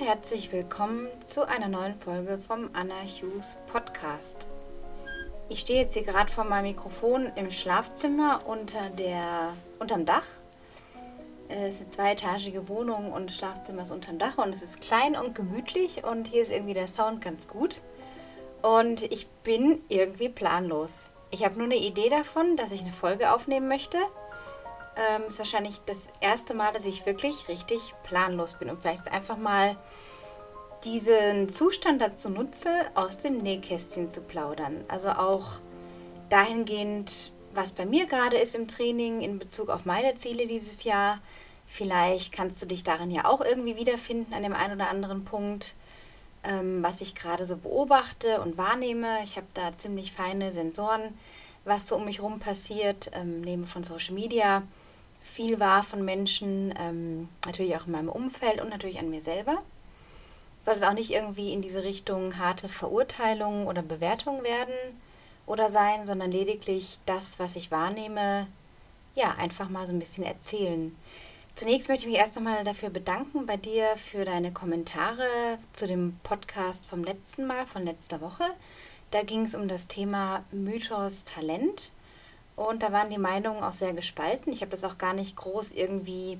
und 0.00 0.06
herzlich 0.06 0.50
willkommen 0.50 1.08
zu 1.26 1.46
einer 1.46 1.68
neuen 1.68 1.94
Folge 1.94 2.38
vom 2.38 2.70
Anna 2.72 3.02
Hughes 3.02 3.56
Podcast. 3.70 4.46
Ich 5.48 5.60
stehe 5.60 5.82
jetzt 5.82 5.94
hier 5.94 6.04
gerade 6.04 6.32
vor 6.32 6.44
meinem 6.44 6.68
Mikrofon 6.68 7.30
im 7.36 7.50
Schlafzimmer 7.50 8.40
unter 8.46 8.88
der, 8.90 9.52
unterm 9.78 10.06
Dach. 10.06 10.24
Es 11.48 11.74
ist 11.74 11.80
eine 11.80 11.90
zweietagige 11.90 12.68
Wohnung 12.68 13.12
und 13.12 13.28
das 13.28 13.36
Schlafzimmer 13.36 13.82
ist 13.82 13.90
unterm 13.90 14.18
Dach 14.18 14.38
und 14.38 14.50
es 14.50 14.62
ist 14.62 14.80
klein 14.80 15.16
und 15.16 15.34
gemütlich 15.34 16.02
und 16.04 16.28
hier 16.28 16.42
ist 16.42 16.52
irgendwie 16.52 16.74
der 16.74 16.88
Sound 16.88 17.20
ganz 17.20 17.46
gut. 17.46 17.80
Und 18.62 19.02
ich 19.02 19.28
bin 19.44 19.82
irgendwie 19.88 20.28
planlos. 20.28 21.10
Ich 21.30 21.44
habe 21.44 21.56
nur 21.56 21.64
eine 21.64 21.76
Idee 21.76 22.08
davon, 22.08 22.56
dass 22.56 22.72
ich 22.72 22.80
eine 22.80 22.92
Folge 22.92 23.32
aufnehmen 23.32 23.68
möchte 23.68 23.98
ähm, 25.00 25.22
ist 25.28 25.38
wahrscheinlich 25.38 25.80
das 25.86 26.08
erste 26.20 26.54
Mal, 26.54 26.72
dass 26.72 26.84
ich 26.84 27.06
wirklich 27.06 27.48
richtig 27.48 27.94
planlos 28.02 28.54
bin 28.54 28.68
und 28.68 28.80
vielleicht 28.80 29.10
einfach 29.10 29.38
mal 29.38 29.76
diesen 30.84 31.48
Zustand 31.48 32.00
dazu 32.00 32.28
nutze, 32.28 32.70
aus 32.94 33.18
dem 33.18 33.38
Nähkästchen 33.38 34.10
zu 34.10 34.20
plaudern. 34.20 34.84
Also 34.88 35.10
auch 35.10 35.60
dahingehend, 36.28 37.32
was 37.54 37.72
bei 37.72 37.86
mir 37.86 38.06
gerade 38.06 38.36
ist 38.36 38.54
im 38.54 38.68
Training 38.68 39.20
in 39.20 39.38
Bezug 39.38 39.68
auf 39.68 39.84
meine 39.84 40.14
Ziele 40.16 40.46
dieses 40.46 40.84
Jahr. 40.84 41.18
Vielleicht 41.66 42.32
kannst 42.32 42.60
du 42.62 42.66
dich 42.66 42.84
darin 42.84 43.10
ja 43.10 43.24
auch 43.24 43.40
irgendwie 43.40 43.76
wiederfinden 43.76 44.34
an 44.34 44.42
dem 44.42 44.54
einen 44.54 44.74
oder 44.74 44.90
anderen 44.90 45.24
Punkt, 45.24 45.74
ähm, 46.44 46.82
was 46.82 47.00
ich 47.00 47.14
gerade 47.14 47.46
so 47.46 47.56
beobachte 47.56 48.40
und 48.40 48.56
wahrnehme. 48.56 49.22
Ich 49.24 49.36
habe 49.36 49.46
da 49.54 49.76
ziemlich 49.76 50.12
feine 50.12 50.52
Sensoren, 50.52 51.18
was 51.64 51.86
so 51.88 51.96
um 51.96 52.06
mich 52.06 52.18
herum 52.18 52.40
passiert, 52.40 53.10
ähm, 53.14 53.42
neben 53.42 53.66
von 53.66 53.84
Social 53.84 54.14
Media 54.14 54.62
viel 55.20 55.60
wahr 55.60 55.82
von 55.82 56.04
Menschen, 56.04 56.74
ähm, 56.78 57.28
natürlich 57.46 57.76
auch 57.76 57.86
in 57.86 57.92
meinem 57.92 58.08
Umfeld 58.08 58.60
und 58.60 58.70
natürlich 58.70 58.98
an 58.98 59.10
mir 59.10 59.20
selber. 59.20 59.58
Soll 60.62 60.74
es 60.74 60.82
auch 60.82 60.92
nicht 60.92 61.10
irgendwie 61.10 61.52
in 61.52 61.62
diese 61.62 61.84
Richtung 61.84 62.38
harte 62.38 62.68
Verurteilung 62.68 63.66
oder 63.66 63.82
Bewertung 63.82 64.42
werden 64.42 64.74
oder 65.46 65.70
sein, 65.70 66.06
sondern 66.06 66.30
lediglich 66.30 66.98
das, 67.06 67.38
was 67.38 67.56
ich 67.56 67.70
wahrnehme, 67.70 68.46
ja, 69.14 69.32
einfach 69.32 69.68
mal 69.68 69.86
so 69.86 69.92
ein 69.92 69.98
bisschen 69.98 70.24
erzählen. 70.24 70.94
Zunächst 71.54 71.88
möchte 71.88 72.04
ich 72.04 72.10
mich 72.10 72.20
erst 72.20 72.36
einmal 72.36 72.64
dafür 72.64 72.90
bedanken 72.90 73.44
bei 73.46 73.56
dir 73.56 73.84
für 73.96 74.24
deine 74.24 74.52
Kommentare 74.52 75.58
zu 75.72 75.86
dem 75.86 76.18
Podcast 76.22 76.86
vom 76.86 77.04
letzten 77.04 77.46
Mal, 77.46 77.66
von 77.66 77.84
letzter 77.84 78.20
Woche. 78.20 78.44
Da 79.10 79.22
ging 79.22 79.44
es 79.44 79.54
um 79.54 79.66
das 79.66 79.88
Thema 79.88 80.44
Mythos 80.52 81.24
Talent. 81.24 81.90
Und 82.60 82.82
da 82.82 82.92
waren 82.92 83.08
die 83.08 83.16
Meinungen 83.16 83.62
auch 83.62 83.72
sehr 83.72 83.94
gespalten. 83.94 84.52
Ich 84.52 84.60
habe 84.60 84.72
das 84.72 84.84
auch 84.84 84.98
gar 84.98 85.14
nicht 85.14 85.34
groß 85.34 85.72
irgendwie 85.72 86.38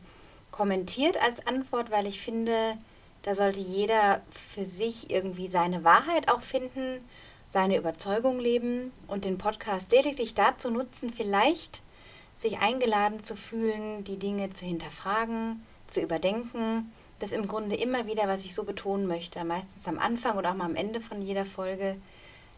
kommentiert 0.50 1.16
als 1.16 1.46
Antwort, 1.46 1.90
weil 1.90 2.06
ich 2.06 2.20
finde, 2.20 2.76
da 3.22 3.34
sollte 3.34 3.58
jeder 3.58 4.20
für 4.30 4.66
sich 4.66 5.08
irgendwie 5.08 5.48
seine 5.48 5.82
Wahrheit 5.82 6.28
auch 6.28 6.42
finden, 6.42 7.02
seine 7.48 7.78
Überzeugung 7.78 8.38
leben 8.38 8.92
und 9.06 9.24
den 9.24 9.38
Podcast 9.38 9.92
lediglich 9.92 10.34
dazu 10.34 10.68
nutzen, 10.70 11.10
vielleicht 11.10 11.80
sich 12.36 12.58
eingeladen 12.58 13.22
zu 13.22 13.34
fühlen, 13.34 14.04
die 14.04 14.18
Dinge 14.18 14.52
zu 14.52 14.66
hinterfragen, 14.66 15.64
zu 15.88 16.02
überdenken. 16.02 16.92
Das 17.18 17.32
ist 17.32 17.38
im 17.38 17.48
Grunde 17.48 17.76
immer 17.76 18.06
wieder, 18.06 18.28
was 18.28 18.44
ich 18.44 18.54
so 18.54 18.64
betonen 18.64 19.06
möchte, 19.06 19.42
meistens 19.42 19.88
am 19.88 19.98
Anfang 19.98 20.36
oder 20.36 20.50
auch 20.50 20.54
mal 20.54 20.66
am 20.66 20.76
Ende 20.76 21.00
von 21.00 21.22
jeder 21.22 21.46
Folge, 21.46 21.96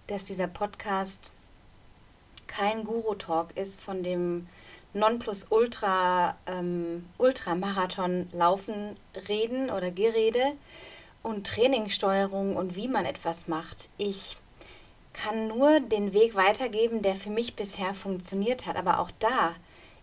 dass 0.09 0.25
dieser 0.25 0.49
Podcast 0.49 1.31
kein 2.57 2.85
Guru-Talk 2.85 3.57
ist 3.57 3.81
von 3.81 4.03
dem 4.03 4.47
Nonplusultra 4.95 6.37
ähm, 6.47 7.09
oder 9.71 9.91
Gerede 9.91 10.53
und 11.23 11.47
Trainingssteuerung 11.47 12.57
und 12.57 12.77
wie 12.77 12.89
man 12.89 13.07
etwas 13.07 13.49
macht. 13.49 13.89
Ich 13.97 14.37
kann 15.15 15.49
nur 15.49 15.81
den 15.81 16.13
Weg 16.13 16.35
weitergeben, 16.35 17.03
der 17.03 17.15
für 17.15 17.31
mich 17.31 17.55
bisher 17.55 17.95
funktioniert 17.95 18.67
hat. 18.67 18.77
Aber 18.77 18.99
auch 18.99 19.11
da 19.19 19.55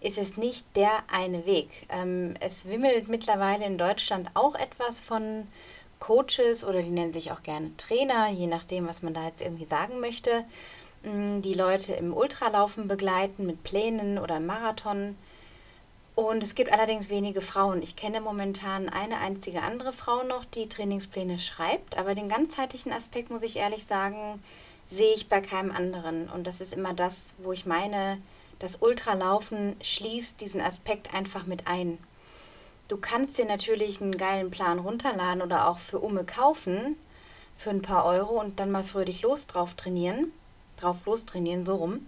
ist 0.01 0.17
es 0.17 0.37
nicht 0.37 0.65
der 0.75 1.03
eine 1.11 1.45
Weg. 1.45 1.69
Ähm, 1.89 2.35
es 2.39 2.65
wimmelt 2.65 3.09
mittlerweile 3.09 3.65
in 3.65 3.77
Deutschland 3.77 4.29
auch 4.33 4.55
etwas 4.55 4.99
von 5.01 5.47
Coaches 5.99 6.63
oder 6.63 6.81
die 6.81 6.89
nennen 6.89 7.11
sich 7.11 7.31
auch 7.31 7.43
gerne 7.43 7.75
Trainer, 7.77 8.29
je 8.29 8.47
nachdem, 8.47 8.87
was 8.87 9.01
man 9.03 9.13
da 9.13 9.25
jetzt 9.25 9.41
irgendwie 9.41 9.65
sagen 9.65 9.99
möchte 9.99 10.45
die 11.03 11.53
Leute 11.53 11.93
im 11.93 12.13
Ultralaufen 12.13 12.87
begleiten 12.87 13.45
mit 13.45 13.63
Plänen 13.63 14.17
oder 14.17 14.39
Marathon. 14.39 15.15
Und 16.15 16.43
es 16.43 16.55
gibt 16.55 16.73
allerdings 16.73 17.09
wenige 17.09 17.39
Frauen. 17.39 17.81
Ich 17.81 17.95
kenne 17.95 18.19
momentan 18.19 18.89
eine 18.89 19.19
einzige 19.19 19.61
andere 19.61 19.93
Frau 19.93 20.23
noch, 20.23 20.43
die 20.43 20.67
Trainingspläne 20.67 21.39
schreibt, 21.39 21.97
aber 21.97 22.15
den 22.15 22.27
ganzheitlichen 22.27 22.91
Aspekt, 22.91 23.29
muss 23.29 23.43
ich 23.43 23.55
ehrlich 23.55 23.85
sagen, 23.85 24.43
sehe 24.89 25.13
ich 25.15 25.29
bei 25.29 25.39
keinem 25.39 25.71
anderen. 25.71 26.29
Und 26.29 26.45
das 26.45 26.59
ist 26.59 26.73
immer 26.73 26.93
das, 26.93 27.35
wo 27.37 27.53
ich 27.53 27.65
meine, 27.65 28.21
das 28.59 28.77
Ultralaufen 28.81 29.77
schließt 29.81 30.41
diesen 30.41 30.59
Aspekt 30.59 31.13
einfach 31.13 31.45
mit 31.45 31.67
ein. 31.67 31.97
Du 32.89 32.97
kannst 32.97 33.37
dir 33.37 33.45
natürlich 33.45 34.01
einen 34.01 34.17
geilen 34.17 34.51
Plan 34.51 34.79
runterladen 34.79 35.41
oder 35.41 35.69
auch 35.69 35.79
für 35.79 35.99
Umme 35.99 36.25
kaufen 36.25 36.97
für 37.55 37.69
ein 37.69 37.81
paar 37.81 38.03
Euro 38.05 38.39
und 38.39 38.59
dann 38.59 38.71
mal 38.71 38.83
fröhlich 38.83 39.21
los 39.21 39.47
drauf 39.47 39.75
trainieren 39.75 40.33
drauf 40.81 41.05
lostrainieren, 41.05 41.65
so 41.65 41.75
rum. 41.75 42.07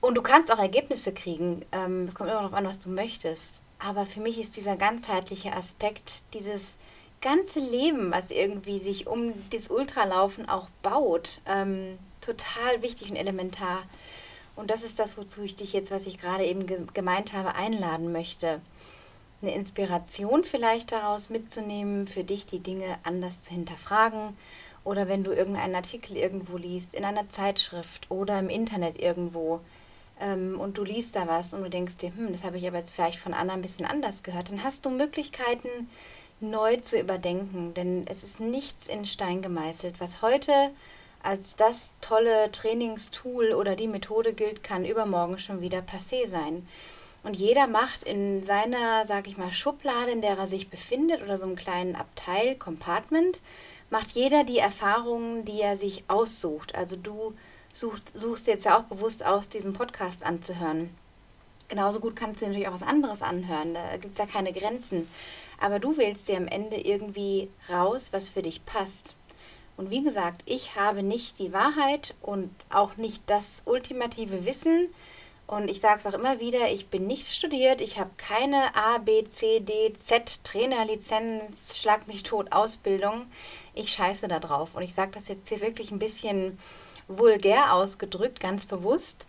Und 0.00 0.16
du 0.16 0.22
kannst 0.22 0.52
auch 0.52 0.58
Ergebnisse 0.58 1.14
kriegen. 1.14 1.64
Ähm, 1.72 2.04
es 2.04 2.14
kommt 2.14 2.28
immer 2.28 2.40
darauf 2.40 2.54
an, 2.54 2.66
was 2.66 2.78
du 2.78 2.90
möchtest. 2.90 3.62
Aber 3.78 4.04
für 4.04 4.20
mich 4.20 4.38
ist 4.38 4.56
dieser 4.56 4.76
ganzheitliche 4.76 5.54
Aspekt, 5.54 6.22
dieses 6.34 6.76
ganze 7.22 7.58
Leben, 7.58 8.10
was 8.10 8.30
irgendwie 8.30 8.80
sich 8.80 9.06
um 9.06 9.32
das 9.50 9.68
Ultralaufen 9.68 10.46
auch 10.46 10.68
baut, 10.82 11.40
ähm, 11.46 11.98
total 12.20 12.82
wichtig 12.82 13.10
und 13.10 13.16
elementar. 13.16 13.82
Und 14.56 14.70
das 14.70 14.82
ist 14.82 14.98
das, 14.98 15.16
wozu 15.16 15.42
ich 15.42 15.56
dich 15.56 15.72
jetzt, 15.72 15.90
was 15.90 16.06
ich 16.06 16.18
gerade 16.18 16.44
eben 16.44 16.66
ge 16.66 16.82
gemeint 16.92 17.32
habe, 17.32 17.54
einladen 17.54 18.12
möchte. 18.12 18.60
Eine 19.40 19.54
Inspiration 19.54 20.44
vielleicht 20.44 20.92
daraus 20.92 21.30
mitzunehmen, 21.30 22.06
für 22.06 22.24
dich 22.24 22.44
die 22.44 22.60
Dinge 22.60 22.98
anders 23.04 23.40
zu 23.40 23.52
hinterfragen 23.52 24.36
oder 24.84 25.08
wenn 25.08 25.24
du 25.24 25.32
irgendeinen 25.32 25.74
Artikel 25.74 26.16
irgendwo 26.16 26.56
liest, 26.56 26.94
in 26.94 27.04
einer 27.04 27.28
Zeitschrift 27.28 28.10
oder 28.10 28.38
im 28.38 28.50
Internet 28.50 28.98
irgendwo 28.98 29.60
ähm, 30.20 30.60
und 30.60 30.78
du 30.78 30.84
liest 30.84 31.16
da 31.16 31.26
was 31.26 31.52
und 31.54 31.62
du 31.62 31.70
denkst 31.70 31.96
dir, 31.96 32.12
hm, 32.14 32.32
das 32.32 32.44
habe 32.44 32.58
ich 32.58 32.66
aber 32.66 32.78
jetzt 32.78 32.92
vielleicht 32.92 33.18
von 33.18 33.34
Anna 33.34 33.54
ein 33.54 33.62
bisschen 33.62 33.86
anders 33.86 34.22
gehört, 34.22 34.50
dann 34.50 34.62
hast 34.62 34.84
du 34.84 34.90
Möglichkeiten, 34.90 35.88
neu 36.40 36.76
zu 36.76 36.98
überdenken. 36.98 37.74
Denn 37.74 38.06
es 38.08 38.24
ist 38.24 38.40
nichts 38.40 38.88
in 38.88 39.06
Stein 39.06 39.42
gemeißelt. 39.42 40.00
Was 40.00 40.22
heute 40.22 40.52
als 41.22 41.56
das 41.56 41.94
tolle 42.00 42.52
Trainingstool 42.52 43.52
oder 43.52 43.76
die 43.76 43.88
Methode 43.88 44.34
gilt, 44.34 44.62
kann 44.62 44.84
übermorgen 44.84 45.38
schon 45.38 45.60
wieder 45.60 45.78
passé 45.78 46.26
sein. 46.26 46.68
Und 47.22 47.36
jeder 47.36 47.66
macht 47.66 48.02
in 48.02 48.44
seiner, 48.44 49.06
sag 49.06 49.26
ich 49.26 49.38
mal, 49.38 49.50
Schublade, 49.50 50.10
in 50.12 50.20
der 50.20 50.36
er 50.36 50.46
sich 50.46 50.68
befindet, 50.68 51.22
oder 51.22 51.38
so 51.38 51.46
einem 51.46 51.56
kleinen 51.56 51.96
Abteil, 51.96 52.54
Compartment, 52.56 53.40
macht 53.94 54.10
jeder 54.10 54.42
die 54.42 54.58
Erfahrungen, 54.58 55.44
die 55.44 55.60
er 55.60 55.76
sich 55.76 56.02
aussucht. 56.08 56.74
Also 56.74 56.96
du 56.96 57.32
sucht, 57.72 58.18
suchst 58.18 58.48
jetzt 58.48 58.64
ja 58.64 58.76
auch 58.76 58.82
bewusst 58.82 59.24
aus, 59.24 59.48
diesen 59.48 59.72
Podcast 59.72 60.24
anzuhören. 60.24 60.90
Genauso 61.68 62.00
gut 62.00 62.16
kannst 62.16 62.42
du 62.42 62.46
natürlich 62.46 62.66
auch 62.66 62.72
was 62.72 62.82
anderes 62.82 63.22
anhören. 63.22 63.74
Da 63.74 63.96
gibt 63.96 64.10
es 64.14 64.18
ja 64.18 64.26
keine 64.26 64.52
Grenzen. 64.52 65.08
Aber 65.60 65.78
du 65.78 65.96
wählst 65.96 66.26
dir 66.26 66.36
am 66.38 66.48
Ende 66.48 66.76
irgendwie 66.76 67.48
raus, 67.70 68.08
was 68.10 68.30
für 68.30 68.42
dich 68.42 68.66
passt. 68.66 69.14
Und 69.76 69.90
wie 69.90 70.02
gesagt, 70.02 70.42
ich 70.44 70.74
habe 70.74 71.04
nicht 71.04 71.38
die 71.38 71.52
Wahrheit 71.52 72.16
und 72.20 72.50
auch 72.70 72.96
nicht 72.96 73.22
das 73.28 73.62
ultimative 73.64 74.44
Wissen, 74.44 74.88
und 75.46 75.68
ich 75.70 75.80
sage 75.80 76.00
es 76.00 76.06
auch 76.06 76.18
immer 76.18 76.40
wieder, 76.40 76.70
ich 76.70 76.86
bin 76.86 77.06
nicht 77.06 77.30
studiert, 77.30 77.82
ich 77.82 77.98
habe 77.98 78.10
keine 78.16 78.74
A, 78.74 78.98
B, 78.98 79.28
C, 79.28 79.60
D, 79.60 79.92
Z 79.92 80.42
Trainerlizenz, 80.42 81.76
Schlag 81.76 82.08
mich 82.08 82.22
tot 82.22 82.50
Ausbildung. 82.52 83.26
Ich 83.74 83.92
scheiße 83.92 84.28
da 84.28 84.38
drauf. 84.38 84.74
Und 84.74 84.82
ich 84.82 84.94
sage 84.94 85.12
das 85.12 85.28
jetzt 85.28 85.48
hier 85.48 85.60
wirklich 85.60 85.90
ein 85.90 85.98
bisschen 85.98 86.58
vulgär 87.08 87.74
ausgedrückt, 87.74 88.40
ganz 88.40 88.66
bewusst, 88.66 89.26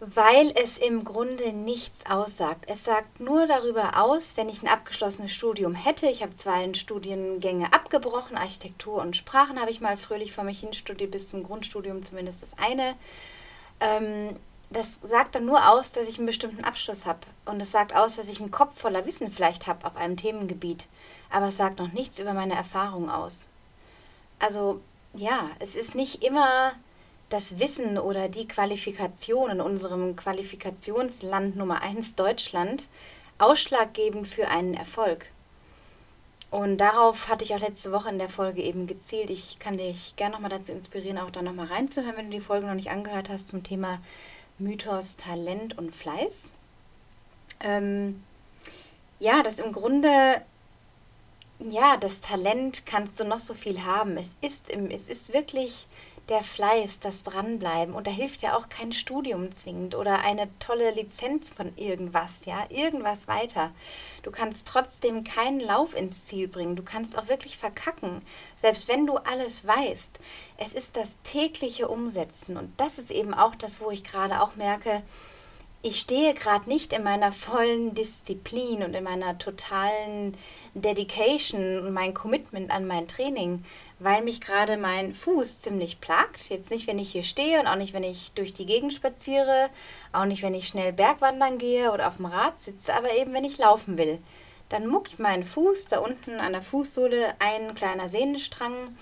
weil 0.00 0.52
es 0.62 0.76
im 0.76 1.04
Grunde 1.04 1.52
nichts 1.52 2.04
aussagt. 2.06 2.64
Es 2.68 2.84
sagt 2.84 3.20
nur 3.20 3.46
darüber 3.46 4.02
aus, 4.02 4.36
wenn 4.36 4.48
ich 4.48 4.62
ein 4.62 4.68
abgeschlossenes 4.68 5.32
Studium 5.32 5.74
hätte. 5.74 6.06
Ich 6.06 6.22
habe 6.22 6.36
zwei 6.36 6.72
Studiengänge 6.74 7.72
abgebrochen, 7.72 8.36
Architektur 8.36 9.00
und 9.00 9.16
Sprachen 9.16 9.60
habe 9.60 9.70
ich 9.70 9.80
mal 9.80 9.96
fröhlich 9.96 10.32
vor 10.32 10.44
mich 10.44 10.60
hin 10.60 10.74
studiert, 10.74 11.12
bis 11.12 11.28
zum 11.28 11.42
Grundstudium 11.42 12.04
zumindest 12.04 12.42
das 12.42 12.58
eine. 12.58 12.96
Ähm, 13.80 14.36
das 14.70 14.98
sagt 15.02 15.36
dann 15.36 15.46
nur 15.46 15.70
aus, 15.70 15.92
dass 15.92 16.08
ich 16.08 16.18
einen 16.18 16.26
bestimmten 16.26 16.64
Abschluss 16.64 17.06
habe. 17.06 17.20
Und 17.44 17.60
es 17.60 17.70
sagt 17.70 17.94
aus, 17.94 18.16
dass 18.16 18.28
ich 18.28 18.40
einen 18.40 18.50
Kopf 18.50 18.80
voller 18.80 19.06
Wissen 19.06 19.30
vielleicht 19.30 19.66
habe 19.66 19.86
auf 19.86 19.96
einem 19.96 20.16
Themengebiet. 20.16 20.86
Aber 21.34 21.48
es 21.48 21.56
sagt 21.56 21.80
noch 21.80 21.92
nichts 21.92 22.20
über 22.20 22.32
meine 22.32 22.54
Erfahrung 22.54 23.10
aus. 23.10 23.48
Also 24.38 24.80
ja, 25.14 25.50
es 25.58 25.74
ist 25.74 25.96
nicht 25.96 26.22
immer 26.22 26.74
das 27.28 27.58
Wissen 27.58 27.98
oder 27.98 28.28
die 28.28 28.46
Qualifikation 28.46 29.50
in 29.50 29.60
unserem 29.60 30.14
Qualifikationsland 30.14 31.56
Nummer 31.56 31.82
1 31.82 32.14
Deutschland 32.14 32.86
ausschlaggebend 33.38 34.28
für 34.28 34.46
einen 34.46 34.74
Erfolg. 34.74 35.26
Und 36.52 36.78
darauf 36.78 37.28
hatte 37.28 37.42
ich 37.42 37.52
auch 37.52 37.60
letzte 37.60 37.90
Woche 37.90 38.10
in 38.10 38.18
der 38.18 38.28
Folge 38.28 38.62
eben 38.62 38.86
gezielt. 38.86 39.28
Ich 39.28 39.58
kann 39.58 39.76
dich 39.76 40.14
gerne 40.14 40.34
nochmal 40.34 40.50
dazu 40.50 40.70
inspirieren, 40.70 41.18
auch 41.18 41.32
da 41.32 41.42
nochmal 41.42 41.66
reinzuhören, 41.66 42.16
wenn 42.16 42.30
du 42.30 42.36
die 42.36 42.44
Folge 42.44 42.68
noch 42.68 42.74
nicht 42.74 42.90
angehört 42.90 43.28
hast 43.28 43.48
zum 43.48 43.64
Thema 43.64 43.98
Mythos, 44.60 45.16
Talent 45.16 45.76
und 45.78 45.92
Fleiß. 45.92 46.50
Ähm, 47.58 48.22
ja, 49.18 49.42
das 49.42 49.58
im 49.58 49.72
Grunde, 49.72 50.42
ja, 51.70 51.96
das 51.96 52.20
Talent 52.20 52.86
kannst 52.86 53.18
du 53.20 53.24
noch 53.24 53.40
so 53.40 53.54
viel 53.54 53.84
haben. 53.84 54.16
Es 54.16 54.32
ist, 54.40 54.68
im, 54.68 54.90
es 54.90 55.08
ist 55.08 55.32
wirklich 55.32 55.86
der 56.28 56.42
Fleiß, 56.42 57.00
das 57.00 57.22
Dranbleiben. 57.22 57.94
Und 57.94 58.06
da 58.06 58.10
hilft 58.10 58.42
ja 58.42 58.56
auch 58.56 58.68
kein 58.68 58.92
Studium 58.92 59.54
zwingend 59.54 59.94
oder 59.94 60.20
eine 60.20 60.48
tolle 60.58 60.90
Lizenz 60.92 61.48
von 61.48 61.76
irgendwas, 61.76 62.46
ja, 62.46 62.66
irgendwas 62.70 63.28
weiter. 63.28 63.72
Du 64.22 64.30
kannst 64.30 64.66
trotzdem 64.66 65.24
keinen 65.24 65.60
Lauf 65.60 65.94
ins 65.94 66.24
Ziel 66.24 66.48
bringen. 66.48 66.76
Du 66.76 66.82
kannst 66.82 67.16
auch 67.18 67.28
wirklich 67.28 67.58
verkacken, 67.58 68.20
selbst 68.60 68.88
wenn 68.88 69.06
du 69.06 69.16
alles 69.16 69.66
weißt. 69.66 70.20
Es 70.56 70.72
ist 70.72 70.96
das 70.96 71.16
tägliche 71.24 71.88
Umsetzen. 71.88 72.56
Und 72.56 72.72
das 72.78 72.98
ist 72.98 73.10
eben 73.10 73.34
auch 73.34 73.54
das, 73.54 73.80
wo 73.80 73.90
ich 73.90 74.02
gerade 74.02 74.40
auch 74.40 74.56
merke, 74.56 75.02
ich 75.84 76.00
stehe 76.00 76.32
gerade 76.32 76.66
nicht 76.66 76.94
in 76.94 77.02
meiner 77.02 77.30
vollen 77.30 77.94
Disziplin 77.94 78.82
und 78.82 78.94
in 78.94 79.04
meiner 79.04 79.36
totalen 79.36 80.34
Dedication 80.72 81.80
und 81.80 81.92
mein 81.92 82.14
Commitment 82.14 82.70
an 82.70 82.86
mein 82.86 83.06
Training, 83.06 83.62
weil 83.98 84.22
mich 84.22 84.40
gerade 84.40 84.78
mein 84.78 85.12
Fuß 85.12 85.60
ziemlich 85.60 86.00
plagt. 86.00 86.48
Jetzt 86.48 86.70
nicht, 86.70 86.86
wenn 86.86 86.98
ich 86.98 87.12
hier 87.12 87.22
stehe 87.22 87.60
und 87.60 87.66
auch 87.66 87.76
nicht, 87.76 87.92
wenn 87.92 88.02
ich 88.02 88.32
durch 88.32 88.54
die 88.54 88.64
Gegend 88.64 88.94
spaziere, 88.94 89.68
auch 90.14 90.24
nicht, 90.24 90.42
wenn 90.42 90.54
ich 90.54 90.68
schnell 90.68 90.94
Bergwandern 90.94 91.58
gehe 91.58 91.92
oder 91.92 92.08
auf 92.08 92.16
dem 92.16 92.26
Rad 92.26 92.58
sitze, 92.58 92.94
aber 92.94 93.14
eben, 93.14 93.34
wenn 93.34 93.44
ich 93.44 93.58
laufen 93.58 93.98
will. 93.98 94.20
Dann 94.70 94.86
muckt 94.86 95.18
mein 95.18 95.44
Fuß 95.44 95.88
da 95.88 95.98
unten 95.98 96.40
an 96.40 96.52
der 96.52 96.62
Fußsohle 96.62 97.34
ein 97.40 97.74
kleiner 97.74 98.08
Sehnenstrang, 98.08 98.96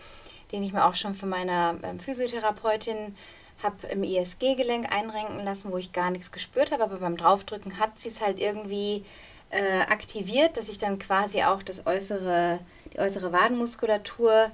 den 0.51 0.65
ich 0.65 0.73
mir 0.73 0.85
auch 0.85 0.97
schon 0.97 1.15
von 1.15 1.29
meiner 1.29 1.77
ähm, 1.85 2.01
Physiotherapeutin 2.01 3.15
habe 3.63 3.87
im 3.89 4.05
ISG-Gelenk 4.05 4.93
einrenken 4.93 5.45
lassen, 5.45 5.71
wo 5.71 5.77
ich 5.77 5.93
gar 5.93 6.11
nichts 6.11 6.33
gespürt 6.33 6.71
habe, 6.71 6.85
aber 6.85 6.97
beim 6.97 7.17
Draufdrücken 7.17 7.79
hat 7.79 7.97
sie 7.97 8.09
es 8.09 8.21
halt 8.21 8.39
irgendwie 8.39 9.05
äh, 9.51 9.81
aktiviert, 9.89 10.57
dass 10.57 10.69
ich 10.69 10.79
dann 10.79 10.99
quasi 10.99 11.43
auch 11.43 11.63
das 11.63 11.87
äußere, 11.87 12.59
die 12.93 12.99
äußere 12.99 13.33
Wadenmuskulatur 13.33 14.51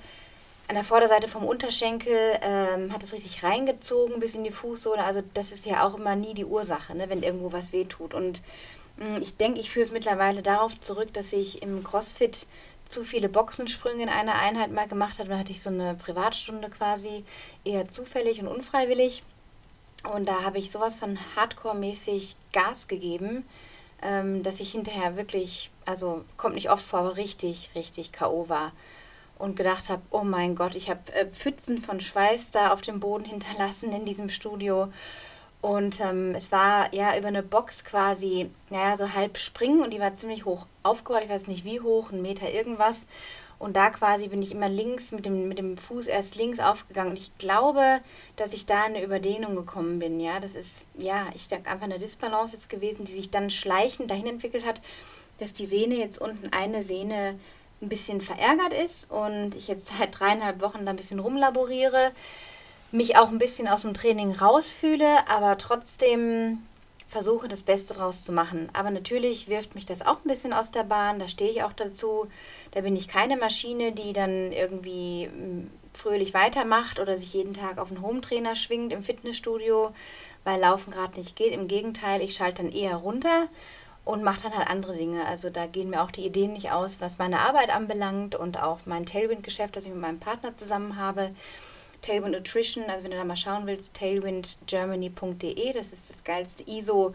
an 0.69 0.75
der 0.75 0.85
Vorderseite 0.85 1.29
vom 1.29 1.47
Unterschenkel 1.47 2.39
ähm, 2.43 2.93
hat 2.93 3.03
es 3.03 3.15
richtig 3.15 3.43
reingezogen 3.43 4.21
bis 4.21 4.35
in 4.35 4.45
die 4.45 4.51
Fußsohle. 4.51 5.03
Also 5.03 5.23
das 5.33 5.51
ist 5.51 5.65
ja 5.65 5.87
auch 5.87 5.97
immer 5.97 6.15
nie 6.15 6.35
die 6.35 6.45
Ursache, 6.45 6.95
ne, 6.95 7.09
wenn 7.09 7.23
irgendwo 7.23 7.53
was 7.53 7.73
wehtut. 7.73 8.13
Und 8.13 8.43
mh, 8.99 9.19
mm, 9.19 9.23
ich 9.23 9.37
denke, 9.39 9.61
ich 9.61 9.71
führe 9.71 9.87
es 9.87 9.93
mittlerweile 9.93 10.43
darauf 10.43 10.79
zurück, 10.79 11.13
dass 11.15 11.33
ich 11.33 11.63
im 11.63 11.83
CrossFit 11.83 12.47
zu 12.89 13.05
viele 13.05 13.29
Boxensprünge 13.29 14.03
in 14.03 14.09
einer 14.09 14.35
Einheit 14.35 14.73
mal 14.73 14.89
gemacht 14.89 15.19
habe. 15.19 15.29
Da 15.29 15.39
hatte 15.39 15.53
ich 15.53 15.63
so 15.63 15.71
eine 15.71 15.95
Privatstunde 15.95 16.71
quasi, 16.71 17.25
eher 17.65 17.89
zufällig 17.89 18.41
und 18.41 18.49
unfreiwillig. 18.49 19.23
Und 20.15 20.27
da 20.29 20.43
habe 20.43 20.59
ich 20.59 20.71
sowas 20.71 20.97
von 20.97 21.19
Hardcore-mäßig 21.37 22.37
Gas 22.53 22.89
gegeben, 22.89 23.45
ähm, 24.03 24.43
dass 24.43 24.61
ich 24.61 24.73
hinterher 24.73 25.17
wirklich, 25.17 25.71
also 25.85 26.25
kommt 26.37 26.55
nicht 26.55 26.71
oft 26.71 26.85
vor, 26.85 27.01
aber 27.01 27.17
richtig, 27.17 27.71
richtig 27.75 28.13
K.O. 28.13 28.49
war. 28.49 28.73
Und 29.39 29.55
gedacht 29.55 29.89
habe, 29.89 30.03
oh 30.11 30.25
mein 30.25 30.57
Gott, 30.57 30.75
ich 30.75 30.91
habe 30.91 31.13
äh, 31.13 31.27
Pfützen 31.27 31.79
von 31.79 32.01
Schweiß 32.01 32.51
da 32.51 32.73
auf 32.73 32.81
dem 32.81 33.01
Boden 33.01 33.25
hinterlassen 33.25 33.93
in 33.93 34.05
diesem 34.05 34.31
Studio. 34.31 34.89
Und 35.61 36.01
ähm, 36.01 36.35
es 36.37 36.53
war 36.53 36.95
ja 36.95 37.19
über 37.19 37.29
eine 37.29 37.43
Box 37.43 37.85
quasi, 37.85 38.49
naja, 38.71 38.97
so 38.97 39.13
halb 39.13 39.39
springen 39.39 39.83
und 39.83 39.93
die 39.93 39.99
war 39.99 40.15
ziemlich 40.15 40.45
hoch 40.45 40.67
aufgebaut. 40.83 41.23
Ich 41.25 41.31
weiß 41.31 41.49
nicht 41.49 41.65
wie 41.65 41.81
hoch, 41.81 42.13
ein 42.13 42.23
Meter 42.23 42.51
irgendwas. 42.51 43.07
Und 43.59 43.77
da 43.77 43.91
quasi 43.91 44.29
bin 44.29 44.41
ich 44.41 44.53
immer 44.53 44.69
links 44.69 45.11
mit 45.11 45.27
dem, 45.27 45.49
mit 45.49 45.59
dem 45.59 45.77
Fuß 45.77 46.07
erst 46.07 46.37
links 46.37 46.61
aufgegangen. 46.61 47.11
Und 47.11 47.19
ich 47.19 47.37
glaube, 47.39 48.01
dass 48.37 48.53
ich 48.53 48.67
da 48.67 48.87
in 48.87 48.95
eine 48.95 49.05
Überdehnung 49.05 49.57
gekommen 49.57 49.99
bin. 49.99 50.21
Ja, 50.21 50.39
das 50.39 50.55
ist, 50.55 50.87
ja, 50.97 51.27
ich 51.35 51.49
denke 51.49 51.69
einfach 51.69 51.85
eine 51.85 51.99
Disbalance 51.99 52.55
jetzt 52.55 52.71
gewesen, 52.71 53.05
die 53.05 53.13
sich 53.13 53.31
dann 53.31 53.51
schleichend 53.51 54.13
dahin 54.13 54.29
entwickelt 54.29 54.65
hat, 54.65 54.81
dass 55.39 55.55
die 55.55 55.67
Sehne 55.67 55.97
jetzt 55.97 56.21
unten 56.21 56.53
eine 56.53 56.85
Sehne 56.85 57.39
ein 57.81 57.89
bisschen 57.89 58.21
verärgert 58.21 58.73
ist 58.73 59.11
und 59.11 59.55
ich 59.57 59.69
jetzt 59.69 59.89
seit 59.99 60.19
dreieinhalb 60.19 60.61
Wochen 60.61 60.85
da 60.85 60.91
ein 60.91 60.97
bisschen 60.97 61.19
rumlaboriere 61.19 62.13
mich 62.91 63.17
auch 63.17 63.29
ein 63.29 63.39
bisschen 63.39 63.69
aus 63.69 63.83
dem 63.83 63.95
Training 63.95 64.33
rausfühle, 64.33 65.29
aber 65.29 65.59
trotzdem 65.59 66.63
versuche, 67.09 67.49
das 67.49 67.63
Beste 67.63 67.95
draus 67.95 68.25
zu 68.25 68.33
machen. 68.33 68.69
Aber 68.75 68.91
natürlich 68.91 69.49
wirft 69.49 69.75
mich 69.75 69.87
das 69.87 70.05
auch 70.05 70.19
ein 70.25 70.29
bisschen 70.29 70.53
aus 70.53 70.71
der 70.71 70.85
Bahn, 70.85 71.19
da 71.19 71.29
stehe 71.29 71.51
ich 71.51 71.63
auch 71.63 71.73
dazu. 71.73 72.29
Da 72.73 72.83
bin 72.83 72.97
ich 72.97 73.09
keine 73.09 73.37
Maschine, 73.37 73.93
die 73.93 74.13
dann 74.13 74.53
irgendwie 74.53 75.29
hm, 75.33 75.71
fröhlich 75.95 76.35
weitermacht 76.35 77.01
oder 77.01 77.17
sich 77.17 77.33
jeden 77.33 77.55
Tag 77.55 77.79
auf 77.79 77.91
einen 77.91 78.03
Home-Trainer 78.03 78.55
schwingt 78.55 78.93
im 78.93 79.03
Fitnessstudio, 79.03 79.91
weil 80.45 80.61
Laufen 80.61 80.93
gerade 80.93 81.19
nicht 81.19 81.35
geht. 81.35 81.53
Im 81.53 81.67
Gegenteil, 81.67 82.21
ich 82.21 82.35
schalte 82.35 82.63
dann 82.63 82.73
eher 82.73 82.97
runter 82.97 83.49
und 84.05 84.23
mache 84.23 84.43
dann 84.43 84.57
halt 84.57 84.69
andere 84.69 84.95
Dinge. 84.95 85.27
Also 85.27 85.51
da 85.51 85.67
gehen 85.67 85.91
mir 85.91 86.03
auch 86.03 86.11
die 86.11 86.27
Ideen 86.27 86.53
nicht 86.53 86.71
aus, 86.73 87.01
was 87.01 87.19
meine 87.19 87.41
Arbeit 87.41 87.71
anbelangt 87.71 88.35
und 88.35 88.63
auch 88.63 88.81
mein 88.85 89.07
Tailwind-Geschäft, 89.07 89.77
das 89.77 89.85
ich 89.85 89.91
mit 89.91 90.01
meinem 90.01 90.21
Partner 90.21 90.55
zusammen 90.57 90.97
habe. 90.97 91.31
Tailwind 92.03 92.35
Nutrition, 92.35 92.85
also 92.85 93.05
wenn 93.05 93.11
du 93.11 93.17
da 93.17 93.25
mal 93.25 93.37
schauen 93.37 93.67
willst, 93.67 93.95
tailwindgermany.de, 93.95 95.73
das 95.73 95.93
ist 95.93 96.11
das 96.11 96.25
geilste 96.25 96.63
ISO 96.69 97.15